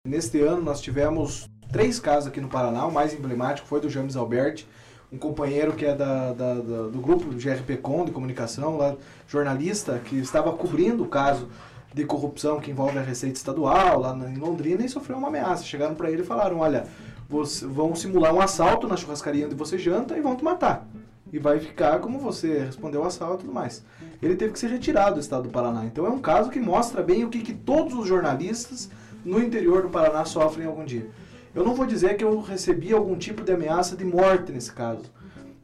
Neste 0.08 0.40
ano 0.42 0.62
nós 0.62 0.80
tivemos 0.80 1.50
três 1.72 2.00
casos 2.00 2.28
aqui 2.28 2.40
no 2.40 2.48
Paraná. 2.48 2.86
O 2.86 2.92
mais 2.92 3.14
emblemático 3.14 3.68
foi 3.68 3.82
do 3.82 3.90
James 3.90 4.16
Alberti, 4.16 4.68
um 5.12 5.18
companheiro 5.18 5.74
que 5.74 5.86
é 5.86 5.96
da, 5.96 6.34
da, 6.34 6.54
da, 6.56 6.88
do 6.88 7.00
grupo 7.02 7.34
GRP 7.34 7.78
Com 7.78 8.06
de 8.06 8.12
comunicação, 8.12 8.78
lá, 8.78 8.96
jornalista, 9.28 10.00
que 10.00 10.18
estava 10.18 10.54
cobrindo 10.54 11.04
o 11.04 11.08
caso 11.08 11.50
de 11.94 12.06
corrupção 12.06 12.60
que 12.60 12.70
envolve 12.70 13.00
a 13.00 13.02
Receita 13.02 13.38
Estadual 13.38 14.00
lá 14.00 14.16
em 14.16 14.38
Londrina 14.38 14.86
e 14.86 14.90
sofreu 14.90 15.18
uma 15.18 15.30
ameaça. 15.30 15.64
Chegaram 15.64 15.96
para 15.96 16.12
ele 16.12 16.22
e 16.22 16.26
falaram: 16.26 16.60
Olha, 16.60 16.86
vão 17.28 17.96
simular 17.96 18.34
um 18.34 18.42
assalto 18.42 18.88
na 18.88 18.96
churrascaria 18.96 19.48
onde 19.48 19.56
você 19.56 19.78
janta 19.78 20.16
e 20.16 20.22
vão 20.22 20.36
te 20.36 20.44
matar. 20.44 20.88
E 21.32 21.40
vai 21.40 21.60
ficar 21.60 22.00
como 22.00 22.20
você 22.20 22.60
respondeu 22.60 23.02
o 23.02 23.06
assalto 23.06 23.44
e 23.44 23.46
tudo 23.46 23.54
mais. 23.54 23.84
Ele 24.22 24.36
teve 24.36 24.54
que 24.54 24.60
ser 24.60 24.70
retirado 24.70 25.16
do 25.16 25.22
estado 25.22 25.44
do 25.44 25.50
Paraná. 25.50 25.86
Então 25.86 26.06
é 26.06 26.10
um 26.10 26.20
caso 26.20 26.50
que 26.50 26.60
mostra 26.60 27.02
bem 27.02 27.24
o 27.24 27.30
que, 27.30 27.40
que 27.40 27.54
todos 27.54 27.94
os 27.94 28.08
jornalistas 28.08 28.90
no 29.24 29.42
interior 29.42 29.84
do 29.84 29.90
Paraná 29.90 30.26
sofrem 30.26 30.68
algum 30.68 30.84
dia. 30.84 31.08
Eu 31.54 31.64
não 31.64 31.74
vou 31.74 31.86
dizer 31.86 32.16
que 32.16 32.24
eu 32.24 32.40
recebi 32.42 32.94
algum 32.94 33.18
tipo 33.18 33.44
de 33.44 33.52
ameaça 33.52 33.96
de 33.96 34.06
morte 34.06 34.52
nesse 34.52 34.72
caso, 34.72 35.04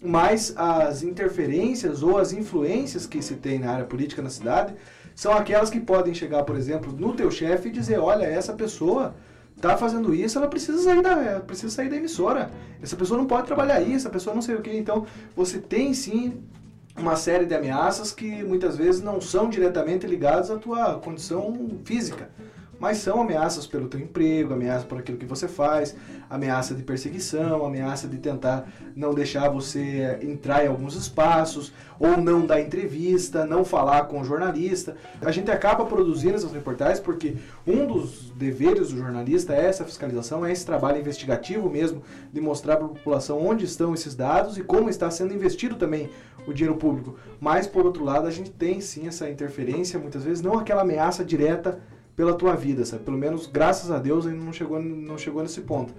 mas 0.02 0.54
as 0.58 1.04
interferências 1.04 2.02
ou 2.02 2.18
as 2.18 2.34
influências 2.34 3.06
que 3.06 3.22
se 3.22 3.36
tem 3.36 3.60
na 3.60 3.72
área 3.72 3.86
política 3.86 4.22
na 4.22 4.30
cidade 4.30 4.74
são 5.14 5.34
aquelas 5.34 5.70
que 5.70 5.80
podem 5.80 6.14
chegar, 6.14 6.44
por 6.44 6.56
exemplo, 6.56 6.92
no 6.92 7.14
teu 7.14 7.32
chefe 7.32 7.70
e 7.70 7.72
dizer, 7.72 8.00
olha, 8.00 8.26
essa 8.26 8.54
pessoa 8.54 9.16
está 9.56 9.78
fazendo 9.78 10.14
isso, 10.14 10.38
ela 10.38 10.48
precisa 10.48 10.78
sair 10.80 11.02
da, 11.02 11.40
precisa 11.40 11.74
sair 11.74 11.90
da 11.90 11.96
emissora. 11.96 12.52
Essa 12.82 12.96
pessoa 12.96 13.18
não 13.18 13.26
pode 13.26 13.48
trabalhar 13.48 13.76
aí, 13.76 13.94
essa 13.94 14.10
pessoa 14.10 14.34
não 14.34 14.42
sei 14.42 14.56
o 14.56 14.62
que. 14.62 14.76
Então, 14.76 15.06
você 15.36 15.60
tem 15.60 15.94
sim 15.94 16.44
uma 16.98 17.16
série 17.16 17.46
de 17.46 17.54
ameaças 17.54 18.12
que 18.12 18.44
muitas 18.44 18.78
vezes 18.78 19.02
não 19.02 19.20
são 19.20 19.50
diretamente 19.50 20.08
ligadas 20.08 20.50
à 20.50 20.58
tua 20.58 20.96
condição 21.00 21.80
física 21.84 22.30
mas 22.80 22.98
são 22.98 23.22
ameaças 23.22 23.66
pelo 23.66 23.88
teu 23.88 24.00
emprego, 24.00 24.54
ameaça 24.54 24.86
por 24.86 25.00
aquilo 25.00 25.18
que 25.18 25.26
você 25.26 25.48
faz, 25.48 25.96
ameaça 26.30 26.74
de 26.74 26.84
perseguição, 26.84 27.66
ameaça 27.66 28.08
de 28.08 28.18
tentar 28.18 28.68
não 28.96 29.14
deixar 29.14 29.50
você 29.50 30.20
entrar 30.22 30.66
em 30.66 30.68
alguns 30.68 30.96
espaços, 30.96 31.74
ou 32.00 32.18
não 32.18 32.46
dar 32.46 32.62
entrevista, 32.62 33.46
não 33.46 33.64
falar 33.64 34.06
com 34.06 34.20
o 34.20 34.24
jornalista. 34.24 34.96
A 35.22 35.32
gente 35.32 35.50
acaba 35.50 35.86
produzindo 35.86 36.36
essas 36.36 36.52
reportagens 36.52 37.00
porque 37.00 37.36
um 37.66 37.86
dos 37.86 38.32
deveres 38.32 38.90
do 38.90 38.98
jornalista 38.98 39.54
é 39.54 39.66
essa 39.66 39.86
fiscalização, 39.86 40.46
é 40.46 40.52
esse 40.52 40.66
trabalho 40.66 41.00
investigativo 41.00 41.70
mesmo, 41.70 42.04
de 42.32 42.42
mostrar 42.42 42.78
para 42.78 42.86
a 42.86 42.90
população 42.90 43.46
onde 43.46 43.66
estão 43.66 43.94
esses 43.94 44.16
dados 44.16 44.58
e 44.58 44.64
como 44.64 44.90
está 44.90 45.10
sendo 45.10 45.34
investido 45.34 45.76
também 45.76 46.10
o 46.46 46.54
dinheiro 46.54 46.78
público. 46.78 47.16
Mas, 47.40 47.66
por 47.66 47.86
outro 47.86 48.04
lado, 48.04 48.28
a 48.28 48.32
gente 48.32 48.52
tem 48.52 48.80
sim 48.82 49.08
essa 49.08 49.30
interferência, 49.30 50.00
muitas 50.00 50.24
vezes, 50.24 50.42
não 50.42 50.60
aquela 50.60 50.82
ameaça 50.82 51.24
direta 51.24 51.80
pela 52.16 52.34
tua 52.34 52.56
vida, 52.56 52.86
sabe? 52.86 53.04
Pelo 53.04 53.18
menos, 53.18 53.48
graças 53.48 53.92
a 53.92 54.00
Deus, 54.00 54.26
ainda 54.26 54.44
não 54.44 54.54
chegou, 54.54 54.82
não 54.82 55.18
chegou 55.18 55.42
nesse 55.42 55.62
ponto. 55.62 55.94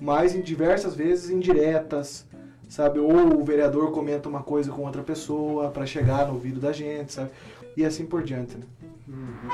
Mas 0.00 0.34
em 0.34 0.40
diversas 0.40 0.94
vezes 0.94 1.30
indiretas, 1.30 2.26
sabe? 2.68 2.98
Ou 2.98 3.40
o 3.40 3.44
vereador 3.44 3.90
comenta 3.92 4.28
uma 4.28 4.42
coisa 4.42 4.70
com 4.70 4.82
outra 4.82 5.02
pessoa 5.02 5.70
para 5.70 5.86
chegar 5.86 6.26
no 6.26 6.34
ouvido 6.34 6.60
da 6.60 6.72
gente, 6.72 7.12
sabe? 7.12 7.30
E 7.76 7.84
assim 7.84 8.04
por 8.04 8.22
diante, 8.22 8.56
né? 8.56 8.64
Uhum. 9.08 9.48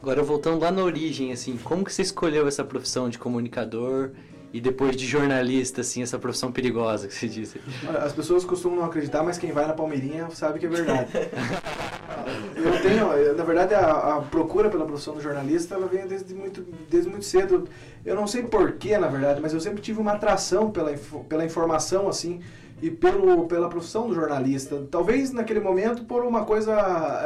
Agora 0.00 0.22
voltando 0.22 0.60
lá 0.60 0.70
na 0.70 0.82
origem, 0.82 1.32
assim, 1.32 1.56
como 1.56 1.84
que 1.84 1.92
você 1.92 2.02
escolheu 2.02 2.48
essa 2.48 2.64
profissão 2.64 3.08
de 3.08 3.18
comunicador 3.18 4.10
e 4.52 4.60
depois 4.60 4.94
de 4.94 5.06
jornalista, 5.06 5.80
assim, 5.80 6.02
essa 6.02 6.18
profissão 6.18 6.52
perigosa 6.52 7.08
que 7.08 7.14
você 7.14 7.26
disse? 7.26 7.60
As 8.04 8.12
pessoas 8.12 8.44
costumam 8.44 8.80
não 8.80 8.84
acreditar, 8.84 9.22
mas 9.22 9.38
quem 9.38 9.50
vai 9.50 9.66
na 9.66 9.72
Palmeirinha 9.72 10.28
sabe 10.30 10.58
que 10.58 10.66
é 10.66 10.68
verdade. 10.68 11.10
eu 12.54 12.82
tenho, 12.82 13.34
na 13.34 13.44
verdade, 13.44 13.74
a, 13.74 14.16
a, 14.16 14.20
procura 14.20 14.68
pela 14.68 14.84
profissão 14.84 15.14
do 15.14 15.22
jornalista, 15.22 15.74
ela 15.74 15.86
vem 15.86 16.06
desde 16.06 16.34
muito, 16.34 16.66
desde 16.90 17.08
muito 17.08 17.24
cedo. 17.24 17.66
Eu 18.04 18.14
não 18.14 18.26
sei 18.26 18.42
porquê, 18.42 18.98
na 18.98 19.08
verdade, 19.08 19.40
mas 19.40 19.54
eu 19.54 19.60
sempre 19.60 19.80
tive 19.80 20.00
uma 20.00 20.12
atração 20.12 20.70
pela, 20.70 20.92
pela 21.28 21.44
informação, 21.44 22.06
assim, 22.06 22.40
e 22.82 22.90
pelo, 22.90 23.46
pela 23.46 23.70
profissão 23.70 24.06
do 24.06 24.14
jornalista. 24.14 24.86
Talvez 24.90 25.32
naquele 25.32 25.60
momento 25.60 26.04
por 26.04 26.24
uma 26.24 26.44
coisa 26.44 26.72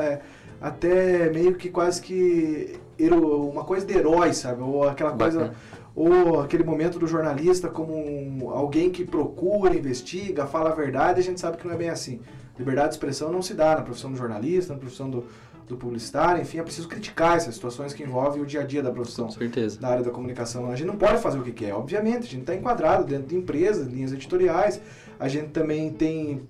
é, 0.01 0.21
até 0.61 1.29
meio 1.31 1.55
que 1.57 1.71
quase 1.71 2.01
que 2.01 2.79
uma 3.11 3.65
coisa 3.65 3.85
de 3.85 3.97
herói, 3.97 4.33
sabe? 4.33 4.63
Ou 4.63 4.89
aquela 4.89 5.13
coisa 5.13 5.55
ou 5.97 6.43
aquele 6.43 6.63
momento 6.63 6.99
do 6.99 7.07
jornalista 7.07 7.71
como 7.71 7.97
um, 7.97 8.51
alguém 8.51 8.91
que 8.91 9.03
procura, 9.03 9.75
investiga, 9.75 10.47
fala 10.47 10.71
a 10.71 10.75
verdade, 10.75 11.21
a 11.21 11.23
gente 11.23 11.41
sabe 11.41 11.57
que 11.57 11.67
não 11.67 11.73
é 11.73 11.77
bem 11.79 11.89
assim. 11.89 12.21
Liberdade 12.59 12.91
de 12.91 12.95
expressão 12.97 13.33
não 13.33 13.41
se 13.41 13.55
dá 13.55 13.77
na 13.77 13.83
profissão 13.83 14.13
do 14.13 14.17
jornalista, 14.17 14.75
na 14.75 14.79
profissão 14.79 15.09
do, 15.09 15.25
do 15.67 15.75
publicitário, 15.79 16.43
enfim, 16.43 16.59
é 16.59 16.63
preciso 16.63 16.87
criticar 16.87 17.39
essas 17.39 17.55
situações 17.55 17.95
que 17.95 18.03
envolvem 18.03 18.43
o 18.43 18.47
dia 18.47 18.61
a 18.61 18.65
dia 18.65 18.83
da 18.83 18.91
profissão. 18.91 19.25
Com 19.25 19.33
certeza. 19.33 19.81
Da 19.81 19.89
área 19.89 20.05
da 20.05 20.11
comunicação. 20.11 20.71
A 20.71 20.77
gente 20.77 20.87
não 20.87 20.97
pode 20.97 21.21
fazer 21.23 21.39
o 21.39 21.43
que 21.43 21.53
quer, 21.53 21.73
obviamente, 21.73 22.25
a 22.25 22.31
gente 22.31 22.41
está 22.41 22.55
enquadrado 22.55 23.05
dentro 23.05 23.29
de 23.29 23.37
empresas, 23.37 23.87
linhas 23.87 24.13
editoriais, 24.13 24.79
a 25.19 25.29
gente 25.29 25.49
também 25.49 25.91
tem 25.91 26.43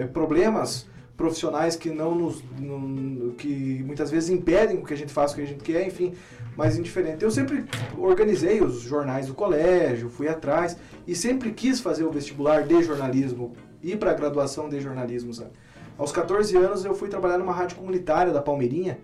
é, 0.00 0.06
problemas 0.06 0.86
profissionais 1.18 1.74
que 1.74 1.90
não 1.90 2.14
nos 2.14 2.42
não, 2.58 3.32
que 3.32 3.82
muitas 3.84 4.08
vezes 4.08 4.30
impedem 4.30 4.82
que 4.82 4.94
a 4.94 4.96
gente 4.96 5.12
faça 5.12 5.32
o 5.34 5.36
que 5.36 5.42
a 5.42 5.46
gente 5.46 5.64
quer, 5.64 5.84
enfim, 5.84 6.14
mas 6.56 6.78
indiferente. 6.78 7.24
Eu 7.24 7.30
sempre 7.30 7.64
organizei 7.98 8.62
os 8.62 8.80
jornais 8.80 9.26
do 9.26 9.34
colégio, 9.34 10.08
fui 10.08 10.28
atrás 10.28 10.76
e 11.06 11.16
sempre 11.16 11.50
quis 11.50 11.80
fazer 11.80 12.04
o 12.04 12.10
vestibular 12.12 12.62
de 12.62 12.82
jornalismo, 12.84 13.52
ir 13.82 13.98
para 13.98 14.12
a 14.12 14.14
graduação 14.14 14.68
de 14.68 14.80
jornalismo, 14.80 15.34
sabe? 15.34 15.50
Aos 15.98 16.12
14 16.12 16.56
anos 16.56 16.84
eu 16.84 16.94
fui 16.94 17.08
trabalhar 17.08 17.36
numa 17.36 17.52
rádio 17.52 17.76
comunitária 17.76 18.32
da 18.32 18.40
Palmeirinha. 18.40 19.00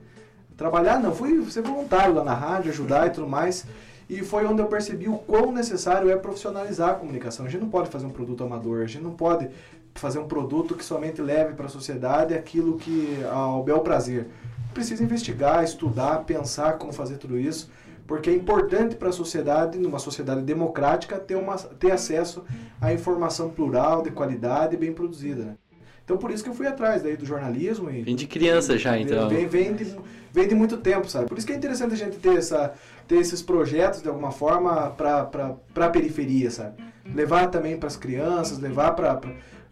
Trabalhar 0.57 1.01
não, 1.01 1.13
fui 1.13 1.45
ser 1.51 1.63
voluntário 1.63 2.15
lá 2.15 2.23
na 2.23 2.33
rádio, 2.33 2.71
ajudar 2.71 3.09
e 3.09 3.11
tudo 3.11 3.27
mais. 3.27 3.67
E 4.09 4.23
foi 4.23 4.45
onde 4.45 4.63
eu 4.63 4.67
percebi 4.67 5.09
o 5.09 5.19
quão 5.19 5.51
necessário 5.51 6.09
é 6.09 6.17
profissionalizar 6.17 6.91
a 6.91 6.95
comunicação. 6.95 7.45
A 7.45 7.49
gente 7.49 7.63
não 7.63 7.71
pode 7.71 7.89
fazer 7.89 8.07
um 8.07 8.11
produto 8.11 8.45
amador, 8.45 8.83
a 8.83 8.87
gente 8.87 9.03
não 9.03 9.15
pode 9.15 9.49
fazer 9.95 10.19
um 10.19 10.27
produto 10.27 10.75
que 10.75 10.85
somente 10.85 11.23
leve 11.23 11.55
para 11.55 11.67
a 11.67 11.69
sociedade 11.69 12.35
aquilo 12.35 12.77
que 12.77 13.19
ao 13.31 13.63
bel 13.63 13.81
prazer. 13.81 14.27
Precisa 14.73 15.05
investigar, 15.05 15.63
estudar, 15.63 16.25
pensar 16.25 16.75
como 16.75 16.93
fazer 16.93 17.17
tudo 17.17 17.39
isso, 17.39 17.71
porque 18.07 18.29
é 18.29 18.35
importante 18.35 18.97
para 18.97 19.09
a 19.09 19.13
sociedade, 19.13 19.79
numa 19.79 19.99
sociedade 19.99 20.43
democrática, 20.43 21.19
ter, 21.19 21.37
uma, 21.37 21.57
ter 21.57 21.93
acesso 21.93 22.45
à 22.81 22.93
informação 22.93 23.51
plural, 23.51 24.03
de 24.03 24.11
qualidade 24.11 24.75
e 24.75 24.79
bem 24.79 24.93
produzida. 24.93 25.45
Né? 25.45 25.57
Então 26.05 26.19
por 26.19 26.31
isso 26.31 26.43
que 26.43 26.51
eu 26.51 26.55
fui 26.55 26.67
atrás 26.67 27.03
daí 27.03 27.17
do 27.17 27.25
jornalismo. 27.25 27.89
E, 27.91 28.03
vem 28.03 28.17
de 28.17 28.27
criança 28.27 28.77
já, 28.77 28.99
então. 28.99 29.29
Vem, 29.29 29.47
vem, 29.47 29.75
de, 29.75 29.97
vem 30.33 30.47
de 30.47 30.55
muito 30.55 30.77
tempo, 30.77 31.09
sabe? 31.09 31.27
Por 31.27 31.39
isso 31.39 31.47
que 31.47 31.53
é 31.53 31.57
interessante 31.57 31.95
a 31.95 31.97
gente 31.97 32.19
ter, 32.19 32.37
essa, 32.37 32.75
ter 33.09 33.17
esses 33.17 33.41
projetos, 33.41 34.03
de 34.03 34.09
alguma 34.09 34.33
forma, 34.33 34.91
para 34.91 35.57
a 35.77 35.89
periferia, 35.89 36.51
sabe? 36.51 36.83
Levar 37.15 37.47
também 37.47 37.77
para 37.79 37.87
as 37.87 37.97
crianças, 37.97 38.59
levar 38.59 38.93
para 38.93 39.21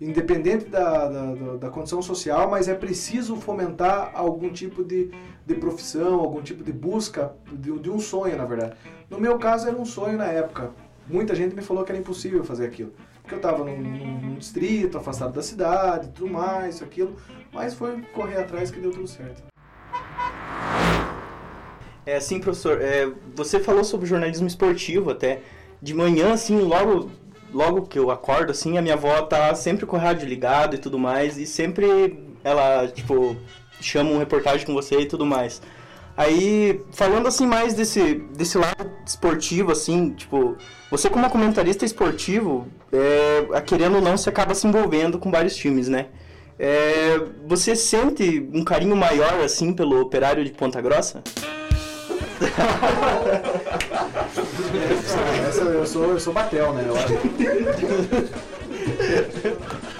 independente 0.03 0.65
da, 0.65 1.09
da, 1.09 1.35
da, 1.57 1.71
condição 1.71 2.03
social, 2.03 2.51
mas 2.51 2.67
é 2.69 2.75
preciso 2.75 3.37
fomentar 3.37 4.11
algum 4.15 4.51
tipo 4.51 4.83
de, 4.83 5.11
de 5.47 5.55
profissão, 5.55 6.19
algum 6.19 6.43
tipo 6.43 6.65
de 6.65 6.73
busca 6.73 7.33
de, 7.53 7.79
de, 7.79 7.91
um 7.91 8.01
sonho, 8.01 8.37
na 8.37 8.45
verdade. 8.45 8.75
No 9.09 9.21
meu 9.21 9.39
caso, 9.39 9.69
era 9.69 9.77
um 9.77 9.85
sonho 9.85 10.19
na 10.19 10.27
época. 10.27 10.71
Muita 11.07 11.35
gente 11.35 11.55
me 11.55 11.63
falou 11.63 11.85
que 11.85 11.93
era 11.93 12.01
impossível 12.01 12.43
fazer 12.43 12.67
aquilo. 12.67 12.93
Porque 13.21 13.35
eu 13.35 13.39
estava 13.39 13.65
num, 13.65 13.77
num, 13.77 14.35
distrito, 14.35 14.99
afastado 14.99 15.33
da 15.33 15.43
cidade, 15.43 16.09
tudo 16.09 16.33
mais, 16.33 16.83
aquilo. 16.83 17.17
Mas 17.53 17.75
foi 17.75 18.03
correr 18.13 18.39
atrás 18.39 18.71
que 18.71 18.81
deu 18.81 18.91
tudo 18.91 19.07
certo. 19.07 19.45
É 22.05 22.17
assim, 22.17 22.41
professor, 22.41 22.81
é, 22.81 23.09
você 23.35 23.61
falou 23.61 23.85
sobre 23.85 24.07
jornalismo 24.07 24.47
esportivo 24.47 25.11
até. 25.11 25.43
De 25.81 25.95
manhã, 25.95 26.33
assim, 26.33 26.61
logo 26.61 27.11
logo 27.53 27.83
que 27.83 27.99
eu 27.99 28.11
acordo, 28.11 28.51
assim, 28.51 28.79
a 28.79 28.83
minha 28.83 28.95
avó 28.95 29.23
tá 29.23 29.55
sempre 29.55 29.87
com 29.87 29.97
o 29.97 30.01
rádio 30.01 30.29
ligado 30.29 30.75
e 30.75 30.79
tudo 30.79 30.99
mais, 30.99 31.39
e 31.39 31.47
sempre 31.47 32.19
ela, 32.43 32.89
tipo, 32.89 33.37
chama 33.81 34.11
um 34.11 34.19
reportagem 34.19 34.67
com 34.67 34.73
você 34.73 35.01
e 35.01 35.07
tudo 35.07 35.27
mais. 35.27 35.61
Aí, 36.17 36.81
falando 36.93 37.27
assim 37.27 37.47
mais 37.47 37.75
desse, 37.75 38.15
desse 38.37 38.59
lado 38.59 38.91
esportivo, 39.07 39.73
assim, 39.73 40.11
tipo, 40.11 40.57
você 40.91 41.09
como 41.09 41.29
comentarista 41.31 41.85
esportivo, 41.85 42.67
é, 42.93 43.61
querendo 43.63 43.97
ou 43.97 44.03
não, 44.03 44.17
você 44.17 44.29
acaba 44.29 44.55
se 44.55 44.67
envolvendo 44.67 45.19
com 45.19 45.31
vários 45.31 45.57
times, 45.57 45.89
né? 45.89 46.07
É, 46.59 47.19
você 47.47 47.75
sente 47.75 48.47
um 48.53 48.63
carinho 48.63 48.95
maior, 48.95 49.41
assim, 49.41 49.73
pelo 49.73 50.01
operário 50.01 50.45
de 50.45 50.51
Ponta 50.51 50.81
Grossa? 50.81 51.23
Essa, 55.49 55.63
eu, 55.63 55.87
sou, 55.87 56.05
eu 56.05 56.21
sou 56.21 56.33
Batel, 56.33 56.73
né? 56.73 56.85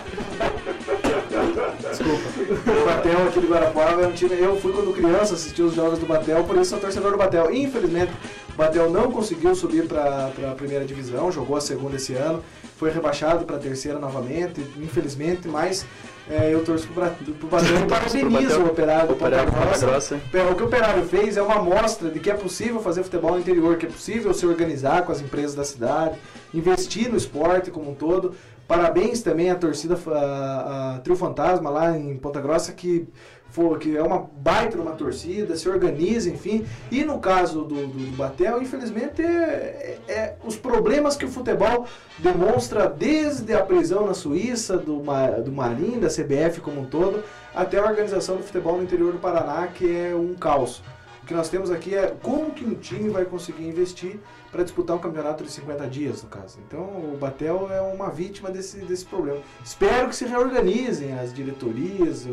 Desculpa. 2.03 2.81
O 2.81 2.85
Batel 2.85 3.29
aqui 3.29 3.41
do 3.41 3.49
Guarapuava 3.49 4.03
é 4.03 4.07
um 4.07 4.13
time. 4.13 4.35
Eu 4.39 4.61
fui 4.61 4.73
quando 4.73 4.93
criança 4.93 5.35
assistir 5.35 5.63
os 5.63 5.75
jogos 5.75 5.99
do 5.99 6.07
Batel, 6.07 6.45
por 6.45 6.57
isso 6.57 6.71
sou 6.71 6.81
torcedor 6.81 7.13
do 7.13 7.19
Batel. 7.19 7.53
Infelizmente, 7.55 8.13
o 8.53 8.57
Batel 8.57 8.91
não 8.91 9.11
conseguiu 9.11 9.55
subir 9.55 9.87
para 9.87 10.27
a 10.27 10.55
primeira 10.55 10.85
divisão, 10.85 11.31
jogou 11.31 11.57
a 11.57 11.61
segunda 11.61 11.97
esse 11.97 12.15
ano, 12.15 12.43
foi 12.77 12.91
rebaixado 12.91 13.45
para 13.45 13.57
a 13.57 13.59
terceira 13.59 13.99
novamente, 13.99 14.61
infelizmente, 14.79 15.49
mas 15.49 15.87
é, 16.29 16.53
eu 16.53 16.65
torço 16.65 16.87
pro, 16.89 17.09
pro 17.35 17.49
Batel 17.49 17.81
e 17.85 17.87
parabenizo 17.87 18.61
o 18.61 18.67
operário 18.67 19.15
Ponta 19.17 19.79
Grossa. 19.79 20.17
O 20.51 20.55
que 20.55 20.63
o 20.63 20.67
operário 20.67 21.05
fez 21.05 21.37
é 21.37 21.43
uma 21.43 21.57
amostra 21.57 22.11
de 22.11 22.21
que 22.21 22.31
é 22.31 22.35
possível 22.35 22.81
fazer 22.81 23.03
futebol 23.03 23.33
no 23.33 23.41
interior, 23.41 23.77
que 23.77 23.87
é 23.87 23.89
possível 23.89 24.33
se 24.33 24.47
organizar 24.47 25.03
com 25.03 25.13
as 25.13 25.21
empresas 25.21 25.55
da 25.55 25.65
cidade, 25.65 26.17
investir 26.55 27.11
no 27.11 27.17
esporte 27.17 27.71
como 27.71 27.91
um 27.91 27.95
todo. 27.95 28.35
Parabéns 28.67 29.23
também 29.23 29.51
à 29.51 29.55
torcida 29.55 29.99
a, 30.07 30.95
a 30.97 30.99
Trio 31.01 31.17
Fantasma 31.17 31.69
lá 31.69 31.97
em 31.97 32.17
Ponta 32.17 32.41
Grossa 32.41 32.73
que 32.73 33.09
for, 33.53 33.79
que 33.79 33.95
é 33.95 34.03
uma 34.03 34.19
baita 34.19 34.81
uma 34.81 34.93
torcida, 34.93 35.57
se 35.57 35.69
organiza, 35.69 36.31
enfim. 36.31 36.65
E 36.91 37.05
no 37.05 37.19
caso 37.19 37.63
do, 37.65 37.87
do 37.87 38.17
Batel, 38.17 38.63
infelizmente, 38.63 39.21
é, 39.21 39.99
é, 40.09 40.13
é, 40.13 40.37
os 40.43 40.57
problemas 40.57 41.17
que 41.17 41.27
o 41.27 41.29
futebol 41.29 41.87
demonstra 42.19 42.89
desde 42.89 43.53
a 43.53 43.63
prisão 43.63 44.07
na 44.07 44.15
Suíça, 44.15 44.79
do, 44.79 45.03
do 45.45 45.53
Marim, 45.53 46.01
da 46.01 46.09
CBF 46.09 46.63
como 46.63 46.81
um 46.81 46.87
todo, 46.87 47.23
até 47.55 47.79
a 47.79 47.85
organização 47.85 48.37
do 48.37 48.43
futebol 48.43 48.79
no 48.79 48.85
interior 48.85 49.13
do 49.13 49.19
Paraná, 49.19 49.67
que 49.67 49.85
é 49.85 50.15
um 50.15 50.35
caos. 50.35 50.83
O 51.23 51.27
que 51.27 51.35
nós 51.35 51.49
temos 51.49 51.71
aqui 51.71 51.95
é 51.95 52.13
como 52.23 52.51
que 52.53 52.65
um 52.65 52.75
time 52.75 53.11
vai 53.11 53.25
conseguir 53.25 53.69
investir 53.69 54.19
para 54.53 54.63
disputar 54.63 54.95
um 54.95 54.99
campeonato 54.99 55.43
de 55.43 55.51
50 55.51 55.87
dias, 55.87 56.23
no 56.23 56.29
caso. 56.29 56.59
Então, 56.69 56.81
o 56.81 57.17
Batel 57.19 57.71
é 57.73 57.81
uma 57.81 58.11
vítima 58.11 58.51
desse, 58.51 58.77
desse 58.81 59.07
problema. 59.07 59.41
Espero 59.65 60.09
que 60.11 60.15
se 60.15 60.27
reorganizem 60.27 61.19
as 61.19 61.33
diretorias, 61.33 62.29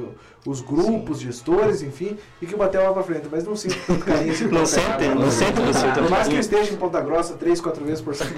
os 0.45 0.59
grupos, 0.59 1.19
Sim. 1.19 1.27
gestores, 1.27 1.81
enfim, 1.81 2.17
e 2.41 2.45
que 2.45 2.53
o 2.53 2.57
Batel 2.57 2.83
vá 2.83 2.91
para 2.91 3.03
frente. 3.03 3.29
Mas 3.31 3.45
não 3.45 3.55
sinto 3.55 3.77
tanto 3.87 4.03
carinho. 4.03 4.33
não 4.51 4.65
sente, 4.65 5.07
não 5.15 5.31
sente 5.31 5.61
você 5.61 5.87
também. 5.87 6.03
Por 6.03 6.09
mais 6.09 6.27
que 6.27 6.35
eu 6.35 6.39
esteja 6.41 6.73
em 6.73 6.75
Ponta 6.75 6.99
Grossa 6.99 7.35
três, 7.35 7.61
quatro 7.61 7.85
vezes 7.85 8.01
por 8.01 8.13
semana. 8.13 8.35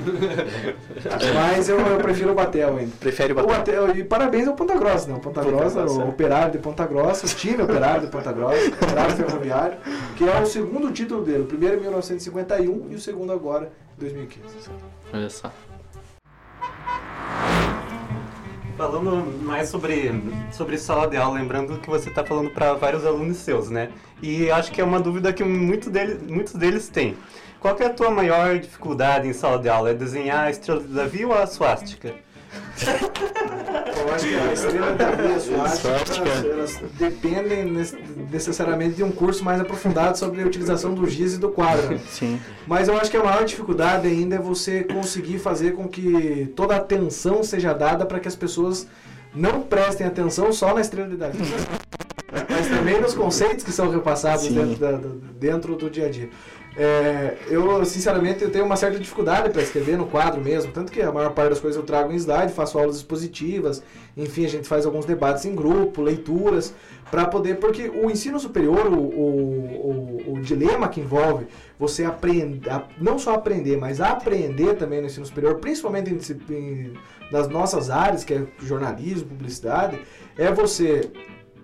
Mas 1.33 1.67
eu, 1.67 1.79
eu, 1.79 1.97
prefiro 1.97 2.33
o 2.33 2.35
Batel 2.35 2.77
ainda. 2.77 2.91
Prefere 2.99 3.33
o 3.33 3.35
Batel. 3.35 3.51
o 3.51 3.57
Batel. 3.57 3.97
E 3.97 4.03
parabéns 4.03 4.47
ao 4.47 4.53
Ponta 4.53 4.77
Grossa, 4.77 5.09
não. 5.09 5.19
Ponta, 5.19 5.41
Ponta 5.41 5.57
Grossa, 5.57 5.81
Grossa, 5.81 5.99
o 6.01 6.09
operário 6.09 6.51
de 6.51 6.59
Ponta 6.59 6.85
Grossa, 6.85 7.25
o 7.25 7.29
time 7.29 7.63
operário 7.63 8.01
de 8.01 8.11
Ponta 8.11 8.31
Grossa, 8.31 8.67
operário 8.67 9.15
ferroviário, 9.15 9.77
que 10.15 10.23
é 10.23 10.39
o 10.39 10.45
segundo 10.45 10.91
título 10.91 11.23
dele. 11.23 11.43
O 11.43 11.47
primeiro 11.47 11.77
em 11.77 11.81
1951 11.81 12.87
e 12.91 12.95
o 12.95 12.99
segundo 12.99 13.31
agora 13.31 13.70
2015. 13.97 14.69
Olha 15.13 15.29
só. 15.29 15.51
Falando 18.77 19.43
mais 19.43 19.69
sobre, 19.69 20.11
sobre 20.51 20.77
sala 20.77 21.07
de 21.07 21.17
aula, 21.17 21.39
lembrando 21.39 21.77
que 21.79 21.89
você 21.89 22.09
está 22.09 22.23
falando 22.23 22.49
para 22.49 22.73
vários 22.73 23.05
alunos 23.05 23.37
seus, 23.37 23.69
né? 23.69 23.91
E 24.21 24.49
acho 24.49 24.71
que 24.71 24.81
é 24.81 24.83
uma 24.83 24.99
dúvida 24.99 25.31
que 25.31 25.43
muito 25.43 25.89
dele, 25.89 26.19
muitos 26.27 26.53
deles 26.53 26.89
têm. 26.89 27.15
Qual 27.59 27.77
é 27.77 27.85
a 27.85 27.93
tua 27.93 28.09
maior 28.09 28.57
dificuldade 28.57 29.27
em 29.27 29.33
sala 29.33 29.59
de 29.59 29.69
aula? 29.69 29.91
É 29.91 29.93
desenhar 29.93 30.47
a 30.47 30.49
estrela 30.49 30.81
de 30.81 30.87
Davi 30.87 31.25
ou 31.25 31.33
a 31.33 31.45
suástica? 31.45 32.15
Eu 34.01 34.13
acho 34.13 34.27
que 34.27 34.35
a 34.35 34.53
estrela 34.53 34.93
da 34.93 35.11
vida 35.11 35.39
suástica, 35.39 36.29
elas 36.29 36.81
dependem 36.97 37.65
necessariamente 38.31 38.95
de 38.95 39.03
um 39.03 39.11
curso 39.11 39.43
mais 39.43 39.59
aprofundado 39.61 40.17
sobre 40.17 40.41
a 40.41 40.45
utilização 40.45 40.93
do 40.93 41.07
giz 41.07 41.35
e 41.35 41.37
do 41.37 41.49
quadro. 41.49 41.99
Sim. 42.09 42.39
Mas 42.65 42.87
eu 42.87 42.97
acho 42.97 43.11
que 43.11 43.17
a 43.17 43.23
maior 43.23 43.45
dificuldade 43.45 44.07
ainda 44.07 44.35
é 44.35 44.39
você 44.39 44.83
conseguir 44.83 45.39
fazer 45.39 45.73
com 45.73 45.87
que 45.87 46.51
toda 46.55 46.73
a 46.73 46.77
atenção 46.77 47.43
seja 47.43 47.73
dada 47.73 48.05
para 48.05 48.19
que 48.19 48.27
as 48.27 48.35
pessoas 48.35 48.87
não 49.33 49.61
prestem 49.61 50.07
atenção 50.07 50.51
só 50.51 50.73
na 50.73 50.81
estrela 50.81 51.07
de 51.07 51.17
Davi. 51.17 51.39
mas 52.49 52.67
também 52.67 52.99
nos 52.99 53.13
conceitos 53.13 53.63
que 53.63 53.71
são 53.71 53.89
repassados 53.89 54.47
dentro, 54.47 54.75
da, 54.77 54.99
dentro 55.39 55.75
do 55.75 55.89
dia 55.89 56.07
a 56.07 56.09
dia. 56.09 56.29
É, 56.75 57.37
eu, 57.49 57.83
sinceramente, 57.83 58.43
eu 58.43 58.49
tenho 58.49 58.63
uma 58.63 58.77
certa 58.77 58.97
dificuldade 58.97 59.49
para 59.49 59.61
escrever 59.61 59.97
no 59.97 60.07
quadro 60.07 60.39
mesmo, 60.39 60.71
tanto 60.71 60.91
que 60.91 61.01
a 61.01 61.11
maior 61.11 61.33
parte 61.33 61.49
das 61.49 61.59
coisas 61.59 61.77
eu 61.77 61.85
trago 61.85 62.13
em 62.13 62.15
slide, 62.15 62.53
faço 62.53 62.79
aulas 62.79 62.95
expositivas, 62.95 63.83
enfim, 64.15 64.45
a 64.45 64.47
gente 64.47 64.67
faz 64.67 64.85
alguns 64.85 65.05
debates 65.05 65.43
em 65.43 65.53
grupo, 65.53 66.01
leituras, 66.01 66.73
para 67.09 67.25
poder, 67.25 67.59
porque 67.59 67.89
o 67.89 68.09
ensino 68.09 68.39
superior, 68.39 68.87
o, 68.87 68.99
o, 68.99 70.29
o, 70.29 70.33
o 70.33 70.41
dilema 70.41 70.87
que 70.87 71.01
envolve 71.01 71.45
você 71.77 72.05
aprender, 72.05 72.61
não 72.97 73.19
só 73.19 73.35
aprender, 73.35 73.75
mas 73.75 73.99
aprender 73.99 74.75
também 74.75 75.01
no 75.01 75.07
ensino 75.07 75.25
superior, 75.25 75.55
principalmente 75.55 76.09
em, 76.09 76.55
em, 76.55 76.93
nas 77.29 77.49
nossas 77.49 77.89
áreas, 77.89 78.23
que 78.23 78.33
é 78.33 78.47
jornalismo, 78.61 79.27
publicidade, 79.27 79.99
é 80.37 80.49
você 80.53 81.11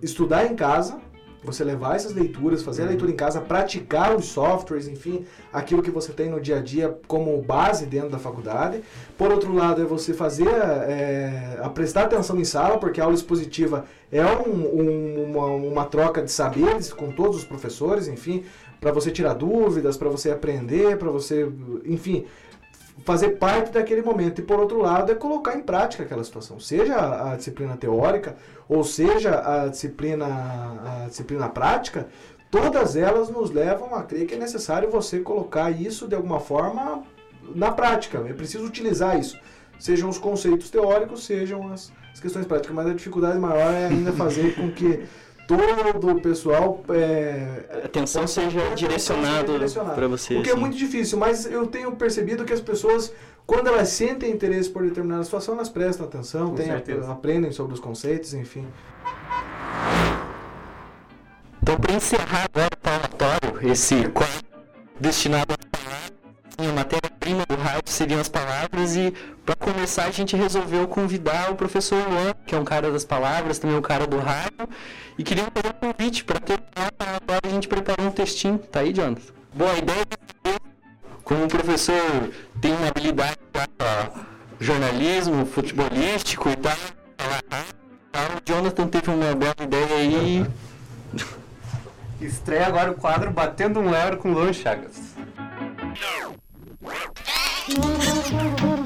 estudar 0.02 0.46
em 0.46 0.56
casa, 0.56 1.00
você 1.44 1.64
levar 1.64 1.96
essas 1.96 2.14
leituras, 2.14 2.64
fazer 2.64 2.82
a 2.82 2.86
uhum. 2.86 2.90
leitura 2.92 3.12
em 3.12 3.16
casa, 3.16 3.40
praticar 3.40 4.16
os 4.16 4.26
softwares, 4.26 4.88
enfim, 4.88 5.26
aquilo 5.54 5.82
que 5.82 5.92
você 5.92 6.12
tem 6.12 6.30
no 6.30 6.42
dia 6.42 6.58
a 6.58 6.62
dia 6.62 6.98
como 7.08 7.42
base 7.42 7.86
dentro 7.86 8.10
da 8.10 8.18
faculdade. 8.18 8.82
Por 9.18 9.32
outro 9.32 9.54
lado, 9.54 9.82
é 9.82 9.86
você 9.86 10.14
fazer, 10.14 10.48
é, 10.48 11.60
a 11.62 11.70
prestar 11.70 12.04
atenção 12.04 12.40
em 12.40 12.44
sala, 12.44 12.78
porque 12.78 13.00
a 13.00 13.04
aula 13.04 13.16
expositiva 13.16 13.86
é 14.12 14.26
um, 14.26 14.82
um, 14.82 15.24
uma, 15.32 15.46
uma 15.46 15.86
troca 15.86 16.22
de 16.22 16.32
saberes 16.32 16.92
com 16.92 17.12
todos 17.12 17.38
os 17.38 17.44
professores, 17.44 18.08
enfim, 18.08 18.44
para 18.80 18.92
você 18.92 19.12
tirar 19.12 19.34
dúvidas, 19.34 19.98
para 19.98 20.10
você 20.10 20.32
aprender, 20.32 20.98
para 20.98 21.10
você, 21.10 21.50
enfim, 21.86 22.26
fazer 23.04 23.32
parte 23.32 23.72
daquele 23.72 24.02
momento. 24.02 24.40
E 24.40 24.44
por 24.44 24.60
outro 24.60 24.80
lado, 24.82 25.12
é 25.12 25.16
colocar 25.16 25.56
em 25.56 25.62
prática 25.62 26.04
aquela 26.04 26.24
situação, 26.24 26.60
seja 26.60 27.32
a, 27.32 27.36
disciplina 27.36 27.78
teórica 27.78 28.36
ou 28.68 28.84
seja 28.84 29.40
a 29.40 29.68
disciplina, 29.68 30.26
a 30.26 31.08
disciplina 31.08 31.48
prática, 31.48 32.08
todas 32.50 32.96
elas 32.96 33.30
nos 33.30 33.52
levam 33.52 33.96
a 33.96 34.04
crer 34.04 34.26
que 34.26 34.36
é 34.36 34.38
necessário 34.38 34.90
você 34.90 35.20
colocar 35.20 35.72
isso 35.72 36.08
de 36.08 36.16
alguma 36.16 36.40
forma 36.40 37.04
na 37.56 37.72
prática. 37.72 38.20
É 38.28 38.34
preciso 38.34 38.66
utilizar 38.66 39.20
isso. 39.20 39.40
Sejam 39.80 40.10
os 40.10 40.18
conceitos 40.18 40.70
teóricos, 40.70 41.26
sejam 41.26 41.72
as, 41.72 41.92
as 42.12 42.20
questões 42.20 42.46
práticas. 42.46 42.76
Mas 42.76 42.88
a 42.88 42.94
dificuldade 42.94 43.38
maior 43.38 43.72
é 43.74 43.88
ainda 43.88 44.12
fazer 44.12 44.56
com 44.56 44.72
que 44.72 45.06
todo 45.48 46.12
o 46.12 46.22
pessoal. 46.22 46.84
É, 46.90 47.82
atenção 47.86 48.28
seja 48.28 48.60
direcionado 48.76 49.54
para 49.96 50.08
você. 50.08 50.36
Porque 50.36 50.50
é 50.50 50.52
assim. 50.52 50.60
é 50.60 50.62
muito 50.62 50.78
difícil, 50.78 51.18
mas 51.18 51.46
eu 51.46 51.66
tenho 51.66 51.92
percebido 51.94 52.44
que 52.44 52.54
as 52.54 52.60
pessoas, 52.60 53.14
quando 53.46 53.68
elas 53.68 53.90
sentem 53.90 54.32
interesse 54.32 54.70
por 54.70 54.84
determinada 54.84 55.24
situação, 55.24 55.56
elas 55.56 55.70
prestam 55.70 56.06
atenção, 56.06 56.54
tem, 56.54 56.70
aprendem 57.10 57.52
sobre 57.52 57.74
os 57.74 57.80
conceitos, 57.80 58.34
enfim. 58.34 58.68
Então, 61.64 61.78
para 61.78 61.96
encerrar 61.96 62.46
agora 62.54 62.70
o 62.74 62.78
palatório, 62.78 63.72
esse 63.72 64.08
quadro 64.10 64.46
destinado 65.00 65.54
a 65.54 65.78
falar, 65.78 66.70
a 66.70 66.74
matéria-prima 66.74 67.46
do 67.48 67.56
rádio 67.56 67.92
seriam 67.92 68.20
as 68.20 68.30
palavras 68.30 68.96
e 68.96 69.14
para 69.48 69.56
começar 69.56 70.04
a 70.04 70.12
gente 70.12 70.36
resolveu 70.36 70.86
convidar 70.90 71.50
o 71.50 71.56
professor 71.56 72.06
Luan, 72.06 72.34
que 72.46 72.54
é 72.54 72.60
um 72.60 72.66
cara 72.66 72.92
das 72.92 73.06
palavras, 73.06 73.58
também 73.58 73.78
um 73.78 73.82
cara 73.82 74.06
do 74.06 74.20
rádio, 74.20 74.68
e 75.18 75.24
queria 75.24 75.46
fazer 75.46 75.74
um 75.74 75.94
convite 75.94 76.26
para 76.26 76.38
ter 76.38 76.60
agora 76.76 77.40
a 77.42 77.48
gente 77.48 77.66
preparou 77.66 78.08
um 78.08 78.12
textinho. 78.12 78.58
Tá 78.60 78.82
aí, 78.82 78.92
Jonathan? 78.92 79.32
Bom, 79.54 79.70
a 79.70 79.78
ideia 79.78 80.06
é 80.44 80.56
como 81.24 81.46
o 81.46 81.48
professor 81.48 82.30
tem 82.60 82.74
uma 82.74 82.90
habilidade 82.90 83.38
para 83.54 84.12
jornalismo, 84.60 85.46
futebolístico 85.46 86.50
e 86.50 86.56
tal, 86.58 86.76
o 88.14 88.42
Jonathan 88.46 88.88
teve 88.88 89.10
uma 89.10 89.34
bela 89.34 89.56
ideia 89.62 89.96
aí. 89.96 90.46
Estreia 92.20 92.68
agora 92.68 92.92
o 92.92 92.96
quadro 92.96 93.32
Batendo 93.32 93.80
um 93.80 93.96
Euro 93.96 94.18
com 94.18 94.34
Luan 94.34 94.52
Chagas. 94.52 95.16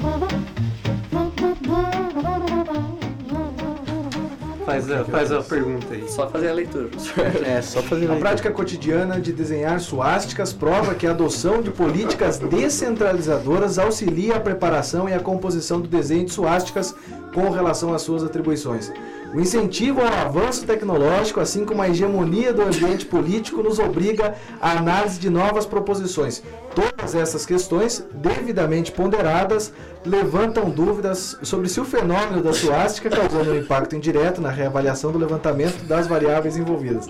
Faz 4.64 4.90
a, 4.90 5.04
faz 5.04 5.32
a 5.32 5.42
pergunta 5.42 5.86
aí. 5.92 6.08
Só 6.08 6.28
fazer 6.28 6.48
a 6.48 6.52
leitura. 6.52 6.88
É, 7.44 7.60
só 7.60 7.82
fazer 7.82 8.10
a, 8.10 8.14
a 8.14 8.16
prática 8.16 8.50
cotidiana 8.50 9.20
de 9.20 9.32
desenhar 9.32 9.80
suásticas 9.80 10.52
prova 10.52 10.94
que 10.94 11.06
a 11.06 11.10
adoção 11.10 11.60
de 11.60 11.70
políticas 11.70 12.38
descentralizadoras 12.38 13.78
auxilia 13.78 14.36
a 14.36 14.40
preparação 14.40 15.08
e 15.08 15.14
a 15.14 15.20
composição 15.20 15.80
do 15.80 15.88
desenho 15.88 16.24
de 16.24 16.32
suásticas 16.32 16.94
com 17.34 17.50
relação 17.50 17.92
às 17.92 18.02
suas 18.02 18.22
atribuições. 18.22 18.92
O 19.34 19.40
incentivo 19.40 20.02
ao 20.02 20.12
avanço 20.26 20.66
tecnológico, 20.66 21.40
assim 21.40 21.64
como 21.64 21.80
a 21.80 21.88
hegemonia 21.88 22.52
do 22.52 22.60
ambiente 22.60 23.06
político, 23.06 23.62
nos 23.62 23.78
obriga 23.78 24.34
à 24.60 24.72
análise 24.72 25.18
de 25.18 25.30
novas 25.30 25.64
proposições. 25.64 26.42
Todas 26.74 27.14
essas 27.14 27.46
questões, 27.46 28.04
devidamente 28.12 28.92
ponderadas, 28.92 29.72
levantam 30.04 30.68
dúvidas 30.68 31.38
sobre 31.42 31.70
se 31.70 31.80
o 31.80 31.84
fenômeno 31.84 32.42
da 32.42 32.52
suástica 32.52 33.08
causou 33.08 33.42
um 33.42 33.56
impacto 33.56 33.96
indireto 33.96 34.38
na 34.42 34.50
reavaliação 34.50 35.10
do 35.10 35.18
levantamento 35.18 35.82
das 35.86 36.06
variáveis 36.06 36.58
envolvidas. 36.58 37.08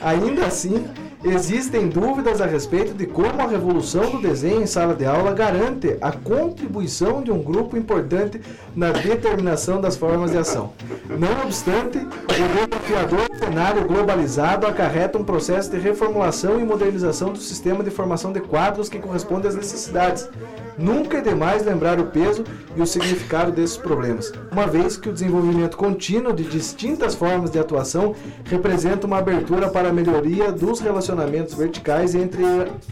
Ainda 0.00 0.46
assim, 0.46 0.86
Existem 1.24 1.88
dúvidas 1.88 2.42
a 2.42 2.46
respeito 2.46 2.92
de 2.92 3.06
como 3.06 3.40
a 3.40 3.46
revolução 3.46 4.10
do 4.10 4.20
desenho 4.20 4.60
em 4.60 4.66
sala 4.66 4.94
de 4.94 5.06
aula 5.06 5.32
garante 5.32 5.96
a 5.98 6.12
contribuição 6.12 7.22
de 7.22 7.32
um 7.32 7.42
grupo 7.42 7.78
importante 7.78 8.38
na 8.76 8.90
determinação 8.90 9.80
das 9.80 9.96
formas 9.96 10.32
de 10.32 10.36
ação. 10.36 10.74
Não 11.08 11.44
obstante, 11.46 11.96
o 11.96 12.68
desafiador 12.68 13.26
cenário 13.38 13.88
globalizado 13.88 14.66
acarreta 14.66 15.16
um 15.16 15.24
processo 15.24 15.70
de 15.70 15.78
reformulação 15.78 16.60
e 16.60 16.64
modernização 16.64 17.32
do 17.32 17.38
sistema 17.38 17.82
de 17.82 17.90
formação 17.90 18.30
de 18.30 18.40
quadros 18.40 18.90
que 18.90 18.98
corresponde 18.98 19.48
às 19.48 19.54
necessidades. 19.54 20.28
Nunca 20.76 21.18
é 21.18 21.20
demais 21.20 21.64
lembrar 21.64 22.00
o 22.00 22.06
peso 22.06 22.44
e 22.76 22.82
o 22.82 22.86
significado 22.86 23.52
desses 23.52 23.76
problemas, 23.76 24.32
uma 24.50 24.66
vez 24.66 24.96
que 24.96 25.08
o 25.08 25.12
desenvolvimento 25.12 25.76
contínuo 25.76 26.32
de 26.32 26.42
distintas 26.44 27.14
formas 27.14 27.50
de 27.50 27.58
atuação 27.58 28.14
representa 28.44 29.06
uma 29.06 29.18
abertura 29.18 29.68
para 29.68 29.90
a 29.90 29.92
melhoria 29.92 30.50
dos 30.50 30.80
relacionamentos 30.80 31.54
verticais 31.54 32.14
entre 32.14 32.42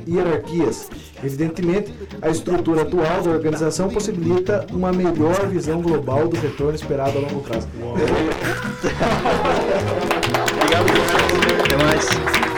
hierarquias. 0.06 0.90
Evidentemente, 1.22 1.92
a 2.20 2.28
estrutura 2.28 2.82
atual 2.82 3.22
da 3.22 3.30
organização 3.30 3.88
possibilita 3.88 4.66
uma 4.72 4.92
melhor 4.92 5.46
visão 5.48 5.80
global 5.82 6.28
do 6.28 6.36
retorno 6.36 6.74
esperado 6.74 7.18
a 7.18 7.20
longo 7.20 7.40
prazo. 7.40 7.68
Obrigado, 10.54 10.84
professor. 10.84 11.22
Até 11.64 11.76
mais. 11.76 12.51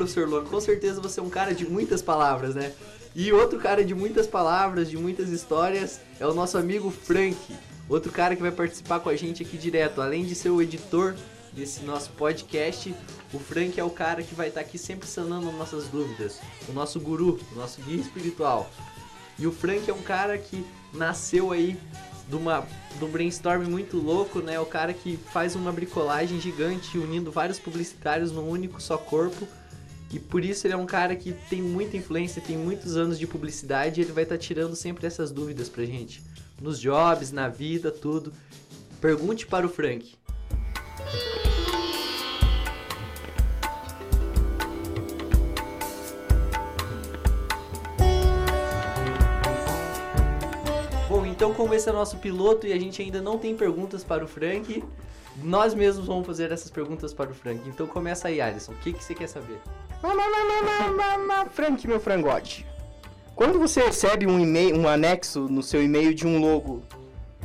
Professor 0.00 0.26
Luan. 0.26 0.44
Com 0.44 0.60
certeza 0.60 1.00
você 1.00 1.20
é 1.20 1.22
um 1.22 1.28
cara 1.28 1.54
de 1.54 1.68
muitas 1.68 2.00
palavras, 2.00 2.54
né? 2.54 2.72
E 3.14 3.32
outro 3.32 3.58
cara 3.58 3.84
de 3.84 3.94
muitas 3.94 4.26
palavras, 4.26 4.88
de 4.88 4.96
muitas 4.96 5.28
histórias, 5.28 6.00
é 6.18 6.26
o 6.26 6.32
nosso 6.32 6.56
amigo 6.56 6.90
Frank. 6.90 7.36
Outro 7.88 8.10
cara 8.10 8.34
que 8.34 8.40
vai 8.40 8.50
participar 8.50 9.00
com 9.00 9.10
a 9.10 9.16
gente 9.16 9.42
aqui 9.42 9.58
direto. 9.58 10.00
Além 10.00 10.24
de 10.24 10.34
ser 10.34 10.48
o 10.48 10.62
editor 10.62 11.14
desse 11.52 11.82
nosso 11.82 12.10
podcast, 12.12 12.94
o 13.34 13.38
Frank 13.38 13.78
é 13.78 13.84
o 13.84 13.90
cara 13.90 14.22
que 14.22 14.34
vai 14.34 14.48
estar 14.48 14.60
aqui 14.60 14.78
sempre 14.78 15.06
sanando 15.06 15.52
nossas 15.52 15.88
dúvidas. 15.88 16.40
O 16.68 16.72
nosso 16.72 16.98
guru, 16.98 17.38
o 17.52 17.54
nosso 17.56 17.82
guia 17.82 18.00
espiritual. 18.00 18.70
E 19.38 19.46
o 19.46 19.52
Frank 19.52 19.90
é 19.90 19.92
um 19.92 20.02
cara 20.02 20.38
que 20.38 20.64
nasceu 20.94 21.52
aí 21.52 21.76
de, 22.26 22.36
uma, 22.36 22.66
de 22.96 23.04
um 23.04 23.08
brainstorm 23.08 23.64
muito 23.64 23.98
louco, 23.98 24.38
né? 24.38 24.58
O 24.60 24.66
cara 24.66 24.94
que 24.94 25.18
faz 25.32 25.54
uma 25.56 25.72
bricolagem 25.72 26.40
gigante 26.40 26.96
unindo 26.96 27.30
vários 27.30 27.58
publicitários 27.58 28.32
num 28.32 28.48
único 28.48 28.80
só 28.80 28.96
corpo. 28.96 29.46
E 30.12 30.18
por 30.18 30.44
isso 30.44 30.66
ele 30.66 30.74
é 30.74 30.76
um 30.76 30.86
cara 30.86 31.14
que 31.14 31.32
tem 31.48 31.62
muita 31.62 31.96
influência, 31.96 32.42
tem 32.42 32.56
muitos 32.56 32.96
anos 32.96 33.18
de 33.18 33.26
publicidade 33.26 34.00
e 34.00 34.04
ele 34.04 34.12
vai 34.12 34.24
estar 34.24 34.36
tá 34.36 34.40
tirando 34.40 34.74
sempre 34.74 35.06
essas 35.06 35.30
dúvidas 35.30 35.68
pra 35.68 35.84
gente. 35.84 36.22
Nos 36.60 36.80
jobs, 36.80 37.30
na 37.32 37.48
vida, 37.48 37.90
tudo. 37.90 38.32
Pergunte 39.00 39.46
para 39.46 39.66
o 39.66 39.68
Frank. 39.68 40.20
Então, 51.40 51.54
como 51.54 51.72
esse 51.72 51.88
é 51.88 51.92
nosso 51.92 52.18
piloto 52.18 52.66
e 52.66 52.72
a 52.74 52.78
gente 52.78 53.00
ainda 53.00 53.22
não 53.22 53.38
tem 53.38 53.56
perguntas 53.56 54.04
para 54.04 54.22
o 54.22 54.28
Frank, 54.28 54.84
nós 55.42 55.74
mesmos 55.74 56.06
vamos 56.06 56.26
fazer 56.26 56.50
essas 56.52 56.70
perguntas 56.70 57.14
para 57.14 57.30
o 57.30 57.34
Frank. 57.34 57.60
Então, 57.68 57.86
começa 57.86 58.28
aí, 58.28 58.40
Alisson. 58.40 58.72
O 58.72 58.76
que, 58.76 58.92
que 58.92 59.02
você 59.02 59.14
quer 59.14 59.28
saber? 59.28 59.58
Frank, 61.50 61.86
meu 61.86 62.00
frangote. 62.00 62.66
Quando 63.34 63.58
você 63.58 63.80
recebe 63.80 64.26
um 64.26 64.38
e-mail, 64.38 64.76
um 64.76 64.86
anexo 64.86 65.48
no 65.48 65.62
seu 65.62 65.82
e-mail 65.82 66.14
de 66.14 66.26
um 66.26 66.38
logo, 66.40 66.82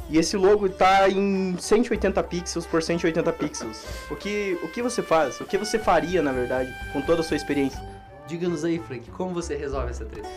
e 0.10 0.17
esse 0.17 0.36
logo 0.36 0.67
está 0.67 1.10
em 1.10 1.56
180 1.58 2.21
pixels 2.24 2.65
por 2.65 2.84
180 2.84 3.32
pixels, 3.34 3.84
o 4.12 4.15
que, 4.15 4.58
o 4.62 4.67
que 4.67 4.82
você 4.82 5.02
faz? 5.02 5.39
O 5.39 5.45
que 5.45 5.58
você 5.58 5.80
faria, 5.80 6.21
na 6.21 6.32
verdade, 6.32 6.74
com 6.91 7.02
toda 7.02 7.21
a 7.21 7.24
sua 7.24 7.38
experiência? 7.38 7.82
Diga-nos 8.28 8.65
aí, 8.65 8.80
Frank, 8.80 9.10
como 9.12 9.34
você 9.34 9.56
resolve 9.56 9.91
essa 9.91 10.06
treta? 10.06 10.28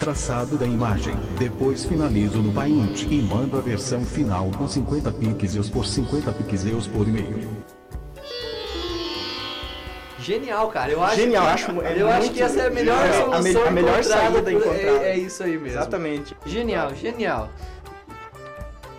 Traçado 0.00 0.56
da 0.56 0.66
imagem. 0.66 1.14
Depois 1.38 1.84
finalizo 1.84 2.40
no 2.40 2.50
Paint 2.50 3.02
e 3.02 3.20
mando 3.20 3.58
a 3.58 3.60
versão 3.60 4.02
final 4.02 4.50
com 4.56 4.66
50 4.66 5.12
pixels 5.12 5.68
por 5.68 5.84
50 5.84 6.32
pixels 6.32 6.86
por 6.86 7.06
e-mail. 7.06 7.46
Genial, 10.18 10.68
cara. 10.68 10.90
Eu 10.90 11.02
acho 11.02 11.16
Genial, 11.16 11.44
que, 11.44 11.50
acho, 11.50 11.70
eu 11.72 12.08
acho 12.08 12.30
que 12.32 12.42
essa 12.42 12.62
é 12.62 12.66
a 12.68 12.70
melhor 12.70 13.04
é, 13.04 13.12
solução 13.12 13.62
a, 13.62 13.64
me, 13.64 13.68
a 13.68 13.70
melhor 13.70 14.02
saída 14.02 14.52
encontrada. 14.52 15.04
É, 15.04 15.10
é 15.10 15.18
isso 15.18 15.42
aí 15.42 15.52
mesmo. 15.52 15.66
Exatamente. 15.66 16.36
Genial, 16.46 16.94
genial. 16.94 17.50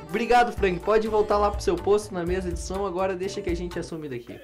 Obrigado, 0.07 0.51
Frank. 0.51 0.79
Pode 0.81 1.07
voltar 1.07 1.37
lá 1.37 1.49
pro 1.49 1.61
seu 1.61 1.75
posto 1.75 2.13
na 2.13 2.23
mesa 2.23 2.51
de 2.51 2.59
som. 2.59 2.85
Agora 2.85 3.15
deixa 3.15 3.41
que 3.41 3.49
a 3.49 3.55
gente 3.55 3.79
assume 3.79 4.07
daqui. 4.07 4.39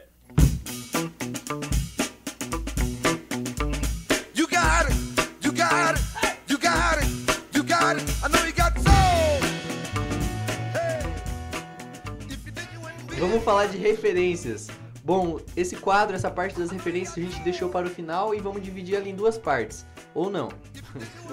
Vamos 13.19 13.43
falar 13.43 13.65
de 13.65 13.77
referências. 13.77 14.67
Bom, 15.03 15.39
esse 15.55 15.75
quadro, 15.75 16.15
essa 16.15 16.29
parte 16.29 16.59
das 16.59 16.69
referências 16.69 17.17
a 17.17 17.21
gente 17.21 17.39
deixou 17.39 17.67
para 17.67 17.87
o 17.87 17.89
final 17.89 18.35
e 18.35 18.39
vamos 18.39 18.61
dividir 18.61 18.95
ela 18.95 19.09
em 19.09 19.15
duas 19.15 19.39
partes. 19.39 19.87
Ou 20.13 20.29
não. 20.29 20.49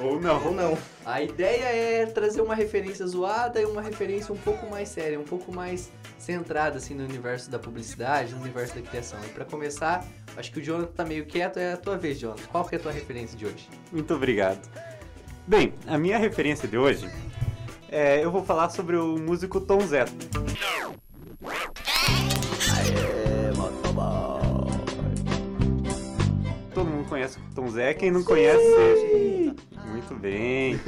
Ou 0.01 0.19
não. 0.19 0.47
Ou 0.47 0.55
não. 0.55 0.79
A 1.05 1.21
ideia 1.21 1.65
é 1.65 2.07
trazer 2.07 2.41
uma 2.41 2.55
referência 2.55 3.07
zoada 3.07 3.61
e 3.61 3.67
uma 3.67 3.83
referência 3.83 4.33
um 4.33 4.37
pouco 4.37 4.67
mais 4.71 4.89
séria, 4.89 5.21
um 5.21 5.25
pouco 5.25 5.53
mais 5.53 5.93
centrada 6.19 6.79
assim 6.79 6.95
no 6.95 7.05
universo 7.05 7.51
da 7.51 7.59
publicidade, 7.59 8.33
no 8.33 8.41
universo 8.41 8.75
da 8.77 8.81
criação. 8.81 9.19
E 9.23 9.29
para 9.29 9.45
começar, 9.45 10.07
acho 10.39 10.53
que 10.53 10.61
o 10.61 10.63
Jonathan 10.63 10.93
tá 10.93 11.05
meio 11.05 11.27
quieto, 11.27 11.59
é 11.59 11.75
a 11.75 11.77
tua 11.77 11.99
vez, 11.99 12.19
Jonathan. 12.19 12.47
Qual 12.51 12.65
que 12.65 12.77
é 12.77 12.79
a 12.79 12.81
tua 12.81 12.93
referência 12.93 13.37
de 13.37 13.45
hoje? 13.45 13.69
Muito 13.93 14.15
obrigado. 14.15 14.67
Bem, 15.47 15.75
a 15.87 15.99
minha 15.99 16.17
referência 16.17 16.67
de 16.67 16.79
hoje 16.79 17.11
é, 17.91 18.25
eu 18.25 18.31
vou 18.31 18.43
falar 18.43 18.71
sobre 18.71 18.97
o 18.97 19.19
músico 19.19 19.61
Tom 19.61 19.81
Zé. 19.81 20.07
Todo 26.75 26.91
mundo 26.91 27.09
conhece 27.09 27.39
o 27.39 27.55
Tom 27.55 27.69
Zé, 27.69 27.95
quem 27.95 28.11
não 28.11 28.21
Sim. 28.21 28.27
conhece. 28.27 29.55
Muito 29.87 30.15
bem. 30.17 30.79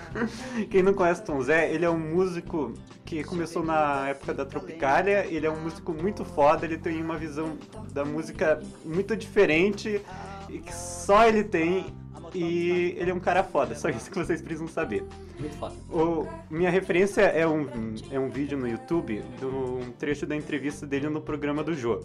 Quem 0.70 0.82
não 0.82 0.94
conhece 0.94 1.22
Tom 1.22 1.42
Zé, 1.42 1.70
ele 1.72 1.84
é 1.84 1.90
um 1.90 1.98
músico 1.98 2.72
que 3.04 3.22
começou 3.22 3.62
na 3.62 4.08
época 4.08 4.32
da 4.32 4.46
Tropicália. 4.46 5.26
Ele 5.26 5.46
é 5.46 5.50
um 5.50 5.60
músico 5.60 5.92
muito 5.92 6.24
foda, 6.24 6.64
ele 6.64 6.78
tem 6.78 7.02
uma 7.02 7.18
visão 7.18 7.58
da 7.92 8.02
música 8.02 8.60
muito 8.82 9.14
diferente 9.14 10.00
e 10.48 10.58
que 10.58 10.74
só 10.74 11.26
ele 11.26 11.44
tem. 11.44 11.94
E 12.34 12.94
ele 12.98 13.10
é 13.10 13.14
um 13.14 13.20
cara 13.20 13.42
foda, 13.42 13.74
só 13.74 13.88
isso 13.88 14.10
que 14.10 14.18
vocês 14.18 14.40
precisam 14.40 14.68
saber. 14.68 15.04
Muito 15.38 15.56
foda. 15.56 15.74
O, 15.90 16.26
minha 16.50 16.70
referência 16.70 17.22
é 17.22 17.46
um, 17.46 17.66
é 18.10 18.18
um 18.18 18.28
vídeo 18.28 18.58
no 18.58 18.68
YouTube, 18.68 19.22
do, 19.40 19.78
um 19.78 19.92
trecho 19.92 20.26
da 20.26 20.36
entrevista 20.36 20.86
dele 20.86 21.08
no 21.08 21.20
programa 21.20 21.62
do 21.62 21.74
Jô. 21.74 22.00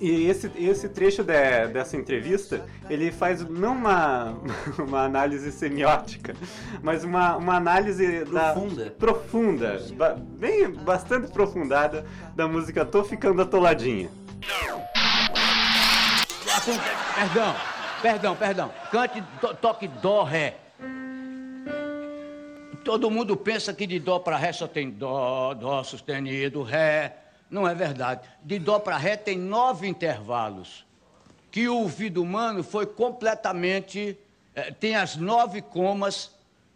E 0.00 0.26
esse, 0.26 0.50
esse 0.56 0.88
trecho 0.88 1.24
de, 1.24 1.66
dessa 1.68 1.96
entrevista, 1.96 2.64
ele 2.88 3.10
faz 3.10 3.44
não 3.48 3.72
uma, 3.72 4.36
uma 4.78 5.04
análise 5.04 5.50
semiótica, 5.50 6.34
mas 6.82 7.02
uma, 7.02 7.36
uma 7.36 7.56
análise 7.56 8.24
profunda, 8.24 8.84
da, 8.84 8.92
profunda 8.96 10.24
bem 10.38 10.70
bastante 10.70 11.26
aprofundada 11.26 12.06
da 12.36 12.46
música 12.46 12.84
Tô 12.84 13.02
Ficando 13.02 13.42
Atoladinha. 13.42 14.08
Perdão, 17.16 17.54
perdão, 18.02 18.36
perdão. 18.36 18.72
Cante, 18.90 19.22
to, 19.40 19.54
toque 19.54 19.88
dó, 19.88 20.22
ré. 20.22 20.56
Todo 22.84 23.10
mundo 23.10 23.36
pensa 23.36 23.74
que 23.74 23.86
de 23.86 23.98
dó 23.98 24.18
para 24.18 24.36
ré 24.36 24.52
só 24.52 24.66
tem 24.66 24.90
dó, 24.90 25.52
dó 25.54 25.82
sustenido, 25.82 26.62
ré. 26.62 27.16
Não 27.50 27.66
é 27.66 27.74
verdade. 27.74 28.28
De 28.42 28.58
dó 28.58 28.78
para 28.78 28.96
ré 28.96 29.16
tem 29.16 29.36
nove 29.36 29.86
intervalos. 29.86 30.86
Que 31.50 31.68
o 31.68 31.78
ouvido 31.78 32.22
humano 32.22 32.62
foi 32.62 32.86
completamente. 32.86 34.18
É, 34.54 34.70
tem 34.70 34.96
as 34.96 35.16
nove 35.16 35.62
comas 35.62 36.30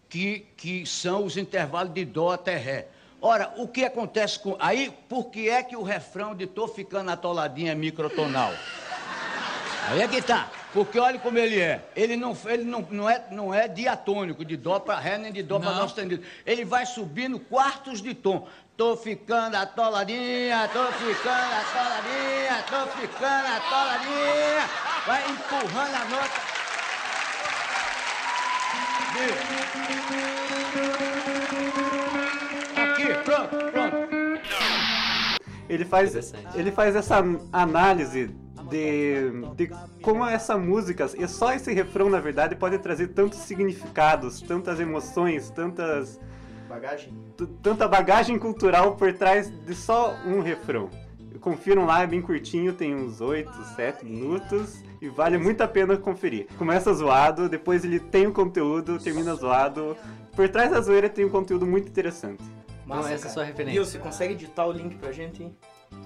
que, 0.09 0.47
que 0.57 0.85
são 0.85 1.25
os 1.25 1.37
intervalos 1.37 1.95
de 1.95 2.05
dó 2.05 2.33
até 2.33 2.57
ré. 2.57 2.89
Ora, 3.21 3.55
o 3.57 3.69
que 3.69 3.85
acontece 3.85 4.39
com. 4.39 4.57
Aí, 4.59 4.93
por 5.09 5.31
que 5.31 5.49
é 5.49 5.63
que 5.63 5.77
o 5.77 5.83
refrão 5.83 6.35
de 6.35 6.47
tô 6.47 6.67
ficando 6.67 7.11
atoladinho 7.11 7.71
é 7.71 7.75
microtonal? 7.75 8.53
Aí 9.89 10.03
é 10.03 10.09
que 10.09 10.21
tá. 10.21 10.51
Porque 10.73 10.99
olha 10.99 11.19
como 11.19 11.39
ele 11.39 11.61
é. 11.61 11.85
Ele 11.95 12.17
não, 12.17 12.37
ele 12.47 12.65
não, 12.65 12.87
não, 12.91 13.11
é, 13.11 13.25
não 13.31 13.55
é 13.55 13.69
diatônico, 13.69 14.45
de 14.45 14.57
dó 14.57 14.79
para 14.79 14.99
ré, 14.99 15.19
nem 15.19 15.31
de 15.31 15.43
dó 15.43 15.61
para 15.61 15.73
dó 15.73 15.83
sustenido. 15.83 16.25
Ele 16.47 16.65
vai 16.65 16.87
subindo 16.87 17.39
quartos 17.39 18.01
de 18.01 18.15
tom. 18.15 18.49
Tô 18.75 18.97
ficando 18.97 19.55
atoladinha, 19.55 20.69
tô 20.73 20.87
ficando 20.93 21.53
atoladinha, 21.61 22.65
tô 22.71 22.87
ficando 22.99 23.47
atoladinha. 23.57 24.71
Vai 25.07 25.31
empurrando 25.31 25.95
a 25.95 26.05
nota. 26.07 26.53
Aqui, 32.83 33.15
pronto, 33.25 33.71
pronto. 33.71 33.82
Ele 35.73 35.85
faz, 35.87 36.35
ele 36.55 36.71
faz 36.71 36.95
essa 36.95 37.25
análise 37.51 38.31
de, 38.69 39.31
de 39.57 39.71
como 40.03 40.25
essa 40.27 40.59
música, 40.59 41.07
e 41.17 41.27
só 41.27 41.53
esse 41.55 41.73
refrão, 41.73 42.11
na 42.11 42.21
verdade, 42.21 42.55
pode 42.55 42.79
trazer 42.79 43.09
tantos 43.09 43.39
significados, 43.39 44.43
tantas 44.43 44.79
emoções, 44.81 45.51
tantas, 45.51 46.21
Bagagem. 46.69 47.15
tanta 47.63 47.89
bagagem 47.89 48.39
cultural 48.39 48.97
por 48.97 49.13
trás 49.15 49.51
de 49.51 49.75
só 49.75 50.15
um 50.27 50.41
refrão. 50.41 50.91
Confiram 51.41 51.87
lá, 51.87 52.03
é 52.03 52.07
bem 52.07 52.21
curtinho, 52.21 52.73
tem 52.73 52.95
uns 52.95 53.21
8, 53.21 53.51
7 53.75 54.05
minutos 54.05 54.83
e 55.01 55.09
vale 55.09 55.39
muito 55.39 55.63
a 55.63 55.69
pena 55.69 55.97
conferir. 55.97 56.47
Começa 56.57 56.93
zoado, 56.93 57.49
depois 57.49 57.85
ele 57.85 57.99
tem 57.99 58.27
o 58.27 58.33
conteúdo, 58.33 58.99
termina 58.99 59.35
zoado. 59.35 59.97
Por 60.37 60.49
trás 60.49 60.71
da 60.71 60.81
zoeira 60.81 61.09
tem 61.09 61.25
um 61.25 61.31
conteúdo 61.31 61.67
muito 61.67 61.89
interessante. 61.89 62.45
Então 62.99 63.09
essa 63.09 63.27
é 63.27 63.31
a 63.31 63.33
sua 63.33 63.45
referência. 63.45 63.81
Nil, 63.81 63.85
você 63.85 63.99
consegue 63.99 64.35
editar 64.35 64.67
o 64.67 64.73
link 64.73 64.97
pra 64.97 65.13
gente? 65.13 65.43
hein? 65.43 65.57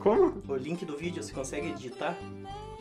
Como? 0.00 0.42
O 0.48 0.56
link 0.56 0.84
do 0.84 0.96
vídeo, 0.96 1.22
você 1.22 1.32
consegue 1.32 1.68
editar? 1.68 2.16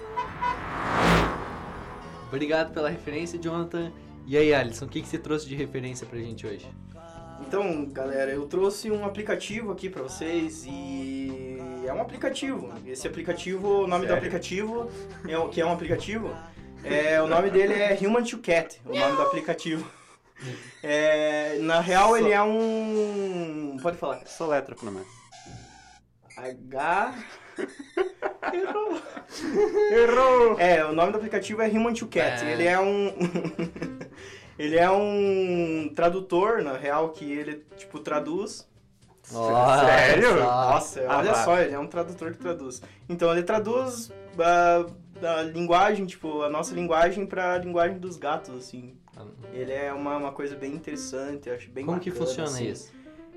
Obrigado 2.28 2.74
pela 2.74 2.90
referência, 2.90 3.38
Jonathan. 3.40 3.92
E 4.26 4.36
aí, 4.38 4.52
Alisson, 4.54 4.86
o 4.86 4.88
que, 4.88 5.02
que 5.02 5.08
você 5.08 5.18
trouxe 5.20 5.48
de 5.48 5.54
referência 5.56 6.08
pra 6.08 6.18
gente 6.18 6.48
hoje? 6.48 6.68
Então, 7.48 7.86
galera, 7.86 8.32
eu 8.32 8.46
trouxe 8.46 8.90
um 8.92 9.06
aplicativo 9.06 9.72
aqui 9.72 9.90
pra 9.90 10.02
vocês 10.04 10.66
e 10.66 11.58
é 11.86 11.94
um 11.94 12.02
aplicativo. 12.02 12.72
Esse 12.86 13.08
aplicativo, 13.08 13.84
o 13.84 13.88
nome 13.88 14.06
do 14.06 14.10
Sério? 14.10 14.18
aplicativo, 14.18 14.90
é, 15.28 15.38
o- 15.38 15.50
que 15.50 15.60
é 15.62 15.66
um 15.66 15.72
aplicativo, 15.74 16.34
é, 16.84 17.22
o 17.22 17.28
nome 17.28 17.50
dele 17.50 17.74
é 17.74 17.98
Human 18.02 18.24
to 18.24 18.38
Cat, 18.40 18.80
o 18.86 18.96
nome 18.98 19.16
do 19.16 19.22
aplicativo. 19.22 19.86
É, 20.82 21.60
na 21.60 21.80
real, 21.82 22.18
ele 22.18 22.32
é 22.32 22.42
um. 22.42 23.78
Pode 23.80 23.96
falar. 23.98 24.26
Só 24.26 24.48
letra 24.48 24.74
pra 24.76 24.90
nós. 24.90 25.06
H. 26.36 27.14
Errou. 28.52 29.02
Errou! 29.92 30.60
É, 30.60 30.84
o 30.84 30.94
nome 30.94 31.12
do 31.12 31.18
aplicativo 31.20 31.62
é 31.62 31.68
Human 31.68 31.94
to 31.94 32.08
Cat. 32.08 32.44
É. 32.44 32.54
Ele 32.54 32.66
é 32.66 32.80
um. 32.80 33.14
Ele 34.62 34.78
é 34.78 34.90
um 34.92 35.92
tradutor, 35.96 36.62
na 36.62 36.74
real, 36.78 37.10
que 37.10 37.26
ele, 37.32 37.64
tipo, 37.78 38.00
traduz. 38.00 38.68
Nossa, 39.32 39.86
Sério? 39.86 40.36
Nossa, 40.40 41.06
Ah, 41.08 41.18
olha 41.20 41.36
só, 41.36 41.60
ele 41.60 41.74
é 41.74 41.80
um 41.80 41.88
tradutor 41.88 42.32
que 42.32 42.38
traduz. 42.40 42.82
Então, 43.08 43.32
ele 43.32 43.44
traduz 43.44 44.12
a, 44.40 44.86
a 45.40 45.42
linguagem, 45.44 46.06
tipo, 46.06 46.42
a 46.42 46.50
nossa 46.50 46.74
linguagem 46.74 47.26
pra 47.26 47.58
linguagem 47.58 47.98
dos 47.98 48.18
gatos, 48.18 48.56
assim. 48.58 48.94
Ele 49.54 49.72
é 49.72 49.94
uma, 49.94 50.18
uma 50.18 50.32
coisa 50.32 50.56
bem 50.56 50.74
interessante, 50.74 51.50
acho 51.50 51.70
bem 51.70 51.86
Como 51.86 52.00
que 52.00 52.10
bacana, 52.10 52.28
funciona 52.28 52.50
assim. 52.50 52.68
isso? 52.68 52.92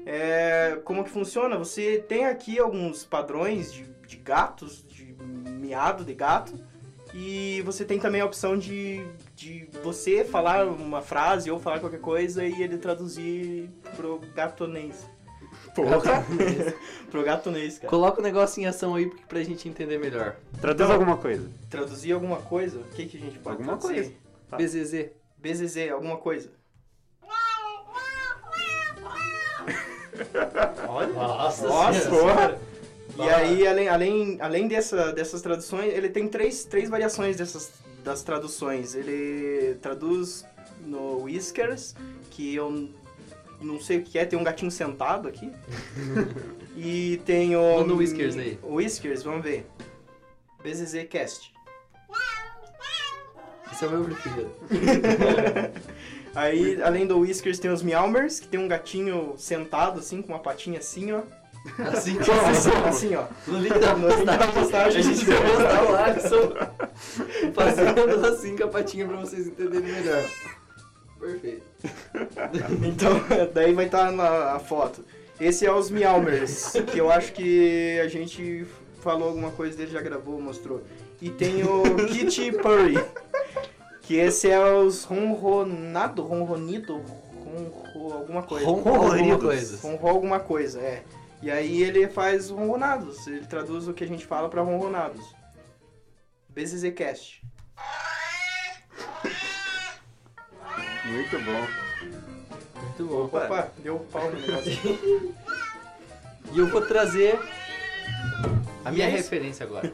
É, 0.06 0.78
como 0.84 1.04
que 1.04 1.10
funciona? 1.10 1.56
Você 1.58 1.98
tem 2.08 2.26
aqui 2.26 2.58
alguns 2.58 3.04
padrões 3.04 3.72
de, 3.72 3.84
de 4.06 4.16
gatos, 4.16 4.84
de 4.88 5.14
miado 5.50 6.04
de 6.04 6.14
gato, 6.14 6.54
e 7.14 7.62
você 7.62 7.84
tem 7.84 7.98
também 7.98 8.20
a 8.20 8.24
opção 8.26 8.56
de, 8.56 9.06
de 9.34 9.68
você 9.82 10.24
falar 10.24 10.66
uma 10.66 11.02
frase 11.02 11.50
ou 11.50 11.58
falar 11.58 11.80
qualquer 11.80 12.00
coisa 12.00 12.44
e 12.44 12.62
ele 12.62 12.78
traduzir 12.78 13.68
pro 13.96 14.20
gatonês. 14.34 15.08
Porra! 15.74 16.24
pro 17.10 17.24
gatonês, 17.24 17.78
cara. 17.78 17.88
Coloca 17.88 18.20
o 18.20 18.22
negócio 18.22 18.60
em 18.62 18.66
ação 18.66 18.94
aí 18.94 19.10
pra 19.28 19.42
gente 19.42 19.68
entender 19.68 19.98
melhor. 19.98 20.36
Traduz 20.60 20.88
Então- 20.88 21.00
alguma 21.00 21.16
coisa. 21.16 21.48
Traduzir 21.68 22.12
alguma 22.12 22.36
coisa? 22.36 22.78
O 22.78 22.84
que, 22.84 23.06
que 23.06 23.16
a 23.16 23.20
gente 23.20 23.38
pode 23.38 23.56
Alguma 23.56 23.76
traduzir? 23.76 24.16
Tá. 24.48 24.56
BZZ. 24.56 25.10
BZZ, 25.38 25.90
alguma 25.90 26.16
coisa. 26.16 26.50
Nossa, 31.14 31.66
Nossa, 31.66 32.08
porra! 32.08 32.58
E 33.16 33.22
aí, 33.28 33.66
além, 33.66 33.88
além, 33.88 34.38
além 34.40 34.68
dessa, 34.68 35.12
dessas 35.12 35.40
traduções, 35.42 35.92
ele 35.92 36.08
tem 36.08 36.28
três, 36.28 36.64
três 36.64 36.88
variações 36.88 37.36
dessas 37.36 37.72
das 38.04 38.22
traduções. 38.22 38.94
Ele 38.94 39.76
traduz 39.82 40.46
no 40.80 41.22
Whiskers, 41.22 41.96
que 42.30 42.54
eu 42.54 42.88
não 43.60 43.80
sei 43.80 43.98
o 43.98 44.02
que 44.04 44.18
é, 44.18 44.24
tem 44.24 44.38
um 44.38 44.44
gatinho 44.44 44.70
sentado 44.70 45.26
aqui. 45.26 45.50
e 46.76 47.20
tem 47.24 47.56
o... 47.56 47.80
Manda 47.80 47.94
o 47.94 47.96
Whiskers 47.96 48.36
aí. 48.36 48.58
Whiskers, 48.62 49.22
vamos 49.22 49.42
ver. 49.42 49.66
BZZ 50.62 51.06
Cast. 51.08 51.52
Esse 53.72 53.84
é 53.84 53.88
o 53.88 53.90
meu 53.90 54.04
preferido. 54.04 54.50
Aí, 56.34 56.82
além 56.82 57.06
do 57.06 57.18
Whiskers, 57.18 57.60
tem 57.60 57.70
os 57.70 57.82
Meowmers, 57.82 58.40
que 58.40 58.48
tem 58.48 58.58
um 58.58 58.66
gatinho 58.66 59.34
sentado, 59.36 60.00
assim, 60.00 60.20
com 60.20 60.32
uma 60.32 60.38
patinha 60.38 60.80
assim, 60.80 61.12
ó. 61.12 61.22
Assim, 61.79 62.18
assim, 62.87 63.14
ó. 63.14 63.24
no 63.46 63.59
link 63.59 63.79
da 63.79 63.96
No 63.96 64.09
link 64.09 64.24
da 64.24 64.48
postagem, 64.48 65.00
a 65.00 65.03
gente 65.03 65.24
vai 65.24 65.42
mostrar 65.42 65.90
o 65.90 65.96
Alisson 65.96 66.53
fazendo 67.55 68.27
assim 68.27 68.57
com 68.57 68.64
a 68.64 68.68
patinha 68.68 69.07
pra 69.07 69.16
vocês 69.16 69.46
entenderem 69.46 69.92
melhor. 69.92 70.24
Perfeito. 71.18 71.62
Então, 72.83 73.12
daí 73.53 73.72
vai 73.72 73.87
estar 73.87 74.12
na 74.12 74.53
a 74.53 74.59
foto. 74.59 75.05
Esse 75.40 75.66
é 75.66 75.72
os 75.72 75.90
Meowmers, 75.90 76.72
que 76.92 76.98
eu 76.98 77.11
acho 77.11 77.33
que 77.33 77.98
a 78.00 78.09
gente 78.09 78.66
falou 79.00 79.29
alguma 79.29 79.50
coisa 79.50 79.77
dele, 79.77 79.90
já 79.90 80.00
gravou, 80.00 80.40
mostrou. 80.40 80.83
E 81.20 81.31
tem 81.31 81.64
o 81.64 81.83
Kitty 82.07 82.53
Purry, 82.53 83.03
que 84.03 84.16
esse 84.16 84.48
é 84.48 84.61
os 84.61 85.05
ronronado, 85.05 86.22
ronronido, 86.22 87.00
ronro 87.44 88.12
alguma 88.12 88.42
coisa. 88.42 88.66
Ronro 88.66 88.90
alguma 88.90 89.38
coisa. 89.38 89.79
Ronro 89.83 90.09
alguma 90.09 90.40
coisa, 90.40 90.81
é. 90.81 91.03
E 91.44 91.50
aí 91.50 91.83
ele 91.83 92.09
faz 92.09 92.48
ronronados, 92.48 93.26
ele 93.26 93.44
traduz 93.44 93.87
o 93.87 93.92
que 93.92 94.02
a 94.02 94.07
gente 94.07 94.24
fala 94.24 94.48
pra 94.48 94.62
ronronados. 94.62 95.22
BZZcast. 96.48 97.42
Muito 101.04 101.38
bom. 101.40 101.66
Muito 102.80 103.07
bom. 103.07 103.24
Opa, 103.24 103.70
deu 103.76 103.98
pau 104.11 104.30
no 104.30 104.40
negócio. 104.40 104.72
E 106.52 106.59
eu 106.59 106.68
vou 106.68 106.87
trazer 106.87 107.37
a 108.85 108.92
minha 108.92 109.07
é 109.07 109.09
isso. 109.09 109.16
referência 109.16 109.66
agora. 109.66 109.92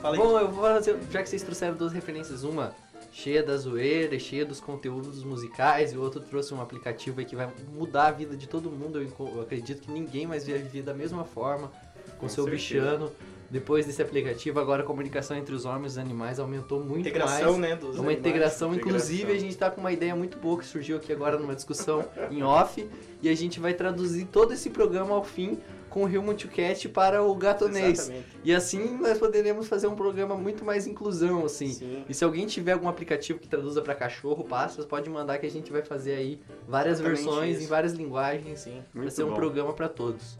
Bom, 0.00 0.38
eu 0.38 0.50
vou 0.52 0.62
fazer, 0.62 0.96
já 1.10 1.22
que 1.22 1.28
vocês 1.28 1.42
trouxeram 1.42 1.74
duas 1.74 1.92
referências, 1.92 2.44
uma 2.44 2.74
cheia 3.14 3.44
da 3.44 3.56
zoeira, 3.56 4.18
cheia 4.18 4.44
dos 4.44 4.58
conteúdos 4.58 5.22
musicais, 5.22 5.92
e 5.92 5.96
o 5.96 6.02
outro 6.02 6.20
trouxe 6.20 6.52
um 6.52 6.60
aplicativo 6.60 7.20
aí 7.20 7.24
que 7.24 7.36
vai 7.36 7.48
mudar 7.72 8.08
a 8.08 8.10
vida 8.10 8.36
de 8.36 8.48
todo 8.48 8.68
mundo. 8.68 9.00
Eu, 9.00 9.40
acredito 9.40 9.82
que 9.82 9.90
ninguém 9.92 10.26
mais 10.26 10.48
vai 10.48 10.58
viver 10.58 10.82
da 10.82 10.92
mesma 10.92 11.24
forma 11.24 11.70
com 12.18 12.28
seu 12.28 12.42
certeza. 12.44 12.80
bichano. 12.80 13.12
Depois 13.48 13.86
desse 13.86 14.02
aplicativo, 14.02 14.58
agora 14.58 14.82
a 14.82 14.86
comunicação 14.86 15.36
entre 15.36 15.54
os 15.54 15.64
homens 15.64 15.92
e 15.92 15.94
os 15.94 15.98
animais 15.98 16.40
aumentou 16.40 16.80
muito 16.82 17.02
Integração, 17.02 17.52
mais. 17.52 17.58
né, 17.58 17.76
dos 17.76 17.90
É 17.90 18.00
uma 18.00 18.10
animais. 18.10 18.18
integração, 18.18 18.74
Integração. 18.74 18.74
inclusive 18.74 19.32
a 19.32 19.38
gente 19.38 19.56
tá 19.56 19.70
com 19.70 19.80
uma 19.80 19.92
ideia 19.92 20.16
muito 20.16 20.36
boa 20.38 20.58
que 20.58 20.66
surgiu 20.66 20.96
aqui 20.96 21.12
agora 21.12 21.38
numa 21.38 21.54
discussão 21.54 22.04
em 22.32 22.42
off 22.42 22.84
e 23.22 23.28
a 23.28 23.34
gente 23.36 23.60
vai 23.60 23.72
traduzir 23.72 24.24
todo 24.24 24.52
esse 24.52 24.70
programa 24.70 25.14
ao 25.14 25.22
fim 25.22 25.60
com 25.94 26.02
o 26.02 26.06
Human 26.06 26.34
to 26.34 26.48
Cat 26.48 26.88
para 26.88 27.22
o 27.22 27.32
gatonês. 27.36 28.00
Exatamente. 28.00 28.26
E 28.42 28.52
assim 28.52 28.98
nós 28.98 29.16
poderemos 29.16 29.68
fazer 29.68 29.86
um 29.86 29.94
programa 29.94 30.34
muito 30.34 30.64
mais 30.64 30.88
inclusão, 30.88 31.44
assim. 31.44 31.68
Sim. 31.68 32.04
E 32.08 32.12
se 32.12 32.24
alguém 32.24 32.46
tiver 32.48 32.72
algum 32.72 32.88
aplicativo 32.88 33.38
que 33.38 33.46
traduza 33.46 33.80
para 33.80 33.94
cachorro, 33.94 34.42
pássaros, 34.42 34.86
pode 34.86 35.08
mandar 35.08 35.38
que 35.38 35.46
a 35.46 35.50
gente 35.50 35.70
vai 35.70 35.82
fazer 35.82 36.16
aí 36.16 36.40
várias 36.66 36.98
Exatamente 36.98 37.22
versões 37.24 37.54
isso. 37.54 37.64
em 37.64 37.66
várias 37.68 37.92
linguagens, 37.92 38.58
Sim. 38.58 38.82
para 38.90 39.02
Muito 39.02 39.14
ser 39.14 39.22
um 39.22 39.28
bom. 39.28 39.34
programa 39.36 39.72
para 39.72 39.88
todos. 39.88 40.36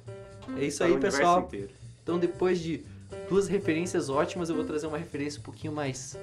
É 0.58 0.64
isso 0.64 0.78
Para 0.78 0.86
aí, 0.88 0.98
pessoal. 0.98 1.40
inteiro. 1.42 1.70
Então, 2.02 2.18
depois 2.18 2.58
de 2.58 2.84
duas 3.28 3.46
referências 3.46 4.10
ótimas, 4.10 4.48
eu 4.48 4.56
vou 4.56 4.64
trazer 4.64 4.88
uma 4.88 4.98
referência 4.98 5.38
um 5.38 5.44
pouquinho 5.44 5.72
mais 5.72 6.18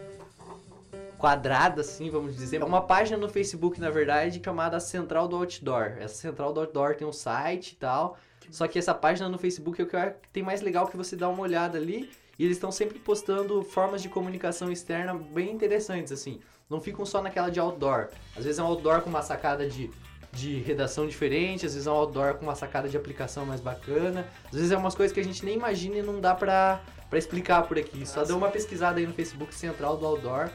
quadrada, 1.18 1.80
assim, 1.80 2.10
vamos 2.10 2.36
dizer. 2.36 2.62
É 2.62 2.66
uma 2.66 2.82
página 2.82 3.18
no 3.18 3.30
Facebook, 3.30 3.80
na 3.80 3.90
verdade, 3.90 4.42
chamada 4.44 4.78
Central 4.82 5.30
do 5.30 5.38
Outdoor. 5.38 5.96
Essa 6.02 6.16
Central 6.16 6.52
do 6.52 6.60
Outdoor 6.60 6.96
tem 6.96 7.08
um 7.08 7.14
site 7.14 7.72
e 7.72 7.76
tal. 7.78 8.18
Só 8.50 8.68
que 8.68 8.80
essa 8.80 8.94
página 8.94 9.30
no 9.30 9.38
Facebook 9.38 9.82
é 9.82 9.84
o 9.84 9.88
que 9.88 9.98
tem 10.34 10.44
mais 10.44 10.62
legal 10.62 10.88
que 10.88 10.98
você 10.98 11.16
dá 11.16 11.30
uma 11.30 11.42
olhada 11.42 11.78
ali 11.78 12.10
E 12.40 12.46
eles 12.46 12.58
estão 12.58 12.72
sempre 12.72 13.00
postando 13.00 13.62
formas 13.64 14.02
de 14.02 14.10
comunicação 14.10 14.72
externa 14.72 15.14
bem 15.14 15.52
interessantes, 15.52 16.12
assim. 16.12 16.40
Não 16.70 16.80
ficam 16.80 17.06
só 17.06 17.22
naquela 17.22 17.50
de 17.50 17.60
outdoor. 17.60 18.08
Às 18.36 18.46
vezes 18.46 18.58
é 18.58 18.64
um 18.64 18.68
outdoor 18.68 19.02
com 19.02 19.10
uma 19.10 19.22
sacada 19.22 19.68
de, 19.68 19.92
de 20.32 20.60
redação 20.60 21.06
diferente, 21.06 21.66
às 21.66 21.74
vezes 21.74 21.86
é 21.86 21.92
um 21.92 21.96
outdoor 21.96 22.36
com 22.36 22.46
uma 22.46 22.56
sacada 22.56 22.88
de 22.88 22.96
aplicação 22.96 23.46
mais 23.46 23.60
bacana. 23.60 24.26
Às 24.46 24.54
vezes 24.54 24.72
é 24.72 24.78
umas 24.78 24.96
coisas 24.96 25.14
que 25.14 25.20
a 25.20 25.24
gente 25.24 25.44
nem 25.44 25.56
imagina 25.56 25.98
e 25.98 26.02
não 26.02 26.22
dá 26.22 26.34
pra, 26.34 26.82
pra 27.10 27.20
explicar 27.20 27.64
por 27.64 27.78
aqui. 27.78 28.06
Só 28.06 28.24
dê 28.24 28.32
uma 28.32 28.50
pesquisada 28.50 29.00
aí 29.00 29.06
no 29.06 29.14
Facebook 29.14 29.54
Central 29.54 29.98
do 29.98 30.06
Outdoor. 30.06 30.50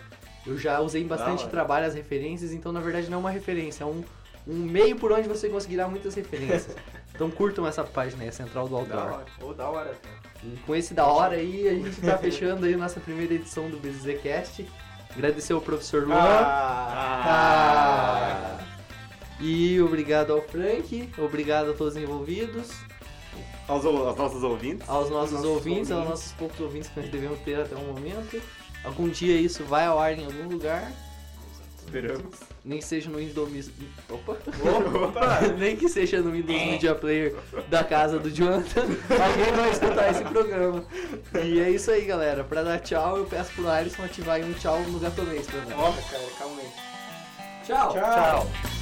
Eu 0.46 0.56
já 0.56 0.80
usei 0.80 1.02
em 1.02 1.06
bastante 1.06 1.46
trabalho 1.48 1.86
as 1.86 1.94
referências, 1.94 2.52
então 2.52 2.72
na 2.72 2.80
verdade 2.80 3.10
não 3.10 3.18
é 3.18 3.20
uma 3.20 3.30
referência, 3.30 3.82
é 3.82 3.86
um, 3.86 4.04
um 4.46 4.54
meio 4.54 4.96
por 4.96 5.10
onde 5.10 5.28
você 5.28 5.48
conseguirá 5.48 5.88
muitas 5.88 6.14
referências. 6.14 6.76
então 7.16 7.30
curtam 7.30 7.66
essa 7.66 7.82
página 7.82 8.22
aí, 8.22 8.28
a 8.28 8.32
Central 8.32 8.68
do 8.68 8.74
Da 8.74 8.80
Outdoor. 8.80 9.02
hora. 9.14 9.24
Ô, 9.42 9.52
da 9.52 9.68
hora. 9.68 9.92
E 10.44 10.56
com 10.66 10.76
esse 10.76 10.94
da 10.94 11.06
hora 11.06 11.34
aí, 11.36 11.66
a 11.68 11.72
gente 11.72 12.00
tá 12.00 12.16
fechando 12.18 12.64
aí 12.66 12.76
nossa 12.76 13.00
primeira 13.00 13.34
edição 13.34 13.68
do 13.68 13.78
BZCast. 13.78 14.68
Agradecer 15.14 15.54
ao 15.54 15.60
professor 15.62 16.06
Luan. 16.06 16.14
Ah. 17.26 18.58
E 19.40 19.80
obrigado 19.80 20.32
ao 20.32 20.40
Frank, 20.42 21.10
obrigado 21.18 21.70
a 21.70 21.74
todos 21.74 21.94
os 21.96 22.02
envolvidos, 22.02 22.70
Aos, 23.68 23.84
aos 23.84 24.16
nossos 24.16 24.42
ouvintes. 24.42 24.88
aos 24.88 25.10
nossos 25.10 25.32
nossos 25.32 25.46
ouvintes, 25.48 25.90
aos 25.90 25.98
ouvintes. 26.00 26.10
nossos 26.10 26.32
poucos 26.32 26.60
ouvintes 26.60 26.88
que 26.88 27.00
nós 27.00 27.10
devemos 27.10 27.38
ter 27.40 27.60
até 27.60 27.74
o 27.76 27.80
momento. 27.80 28.40
Algum 28.84 29.08
dia 29.08 29.36
isso 29.38 29.62
vai 29.64 29.84
ao 29.86 29.98
ar 29.98 30.16
em 30.18 30.24
algum 30.24 30.48
lugar, 30.48 30.90
Esperamos. 31.86 32.36
nem 32.64 32.78
que 32.78 32.84
seja 32.84 33.08
no 33.08 33.18
Windows... 33.18 33.70
Opa! 34.10 34.36
Opa! 35.04 35.40
nem 35.56 35.76
que 35.76 35.88
seja 35.88 36.20
no 36.20 36.32
Windows 36.32 36.60
Media 36.60 36.94
Player 36.94 37.34
da 37.68 37.84
casa 37.84 38.18
do 38.18 38.28
Jonathan, 38.28 38.82
alguém 38.82 39.52
vai 39.56 39.70
escutar 39.70 40.10
esse 40.10 40.24
programa. 40.24 40.84
E 41.44 41.60
é 41.60 41.70
isso 41.70 41.90
aí, 41.90 42.04
galera. 42.04 42.44
Pra 42.44 42.62
dar 42.62 42.80
tchau, 42.80 43.18
eu 43.18 43.24
peço 43.24 43.52
pro 43.52 43.68
Alisson 43.68 44.02
ativar 44.02 44.36
aí 44.36 44.44
um 44.44 44.52
tchau 44.54 44.80
no 44.80 44.98
gatonês 44.98 45.46
pra 45.46 45.60
nós. 45.60 45.78
Ó, 45.78 46.10
cara, 46.10 46.24
calma 46.38 46.60
aí. 46.60 46.68
Tchau! 47.64 47.92
Tchau. 47.92 48.75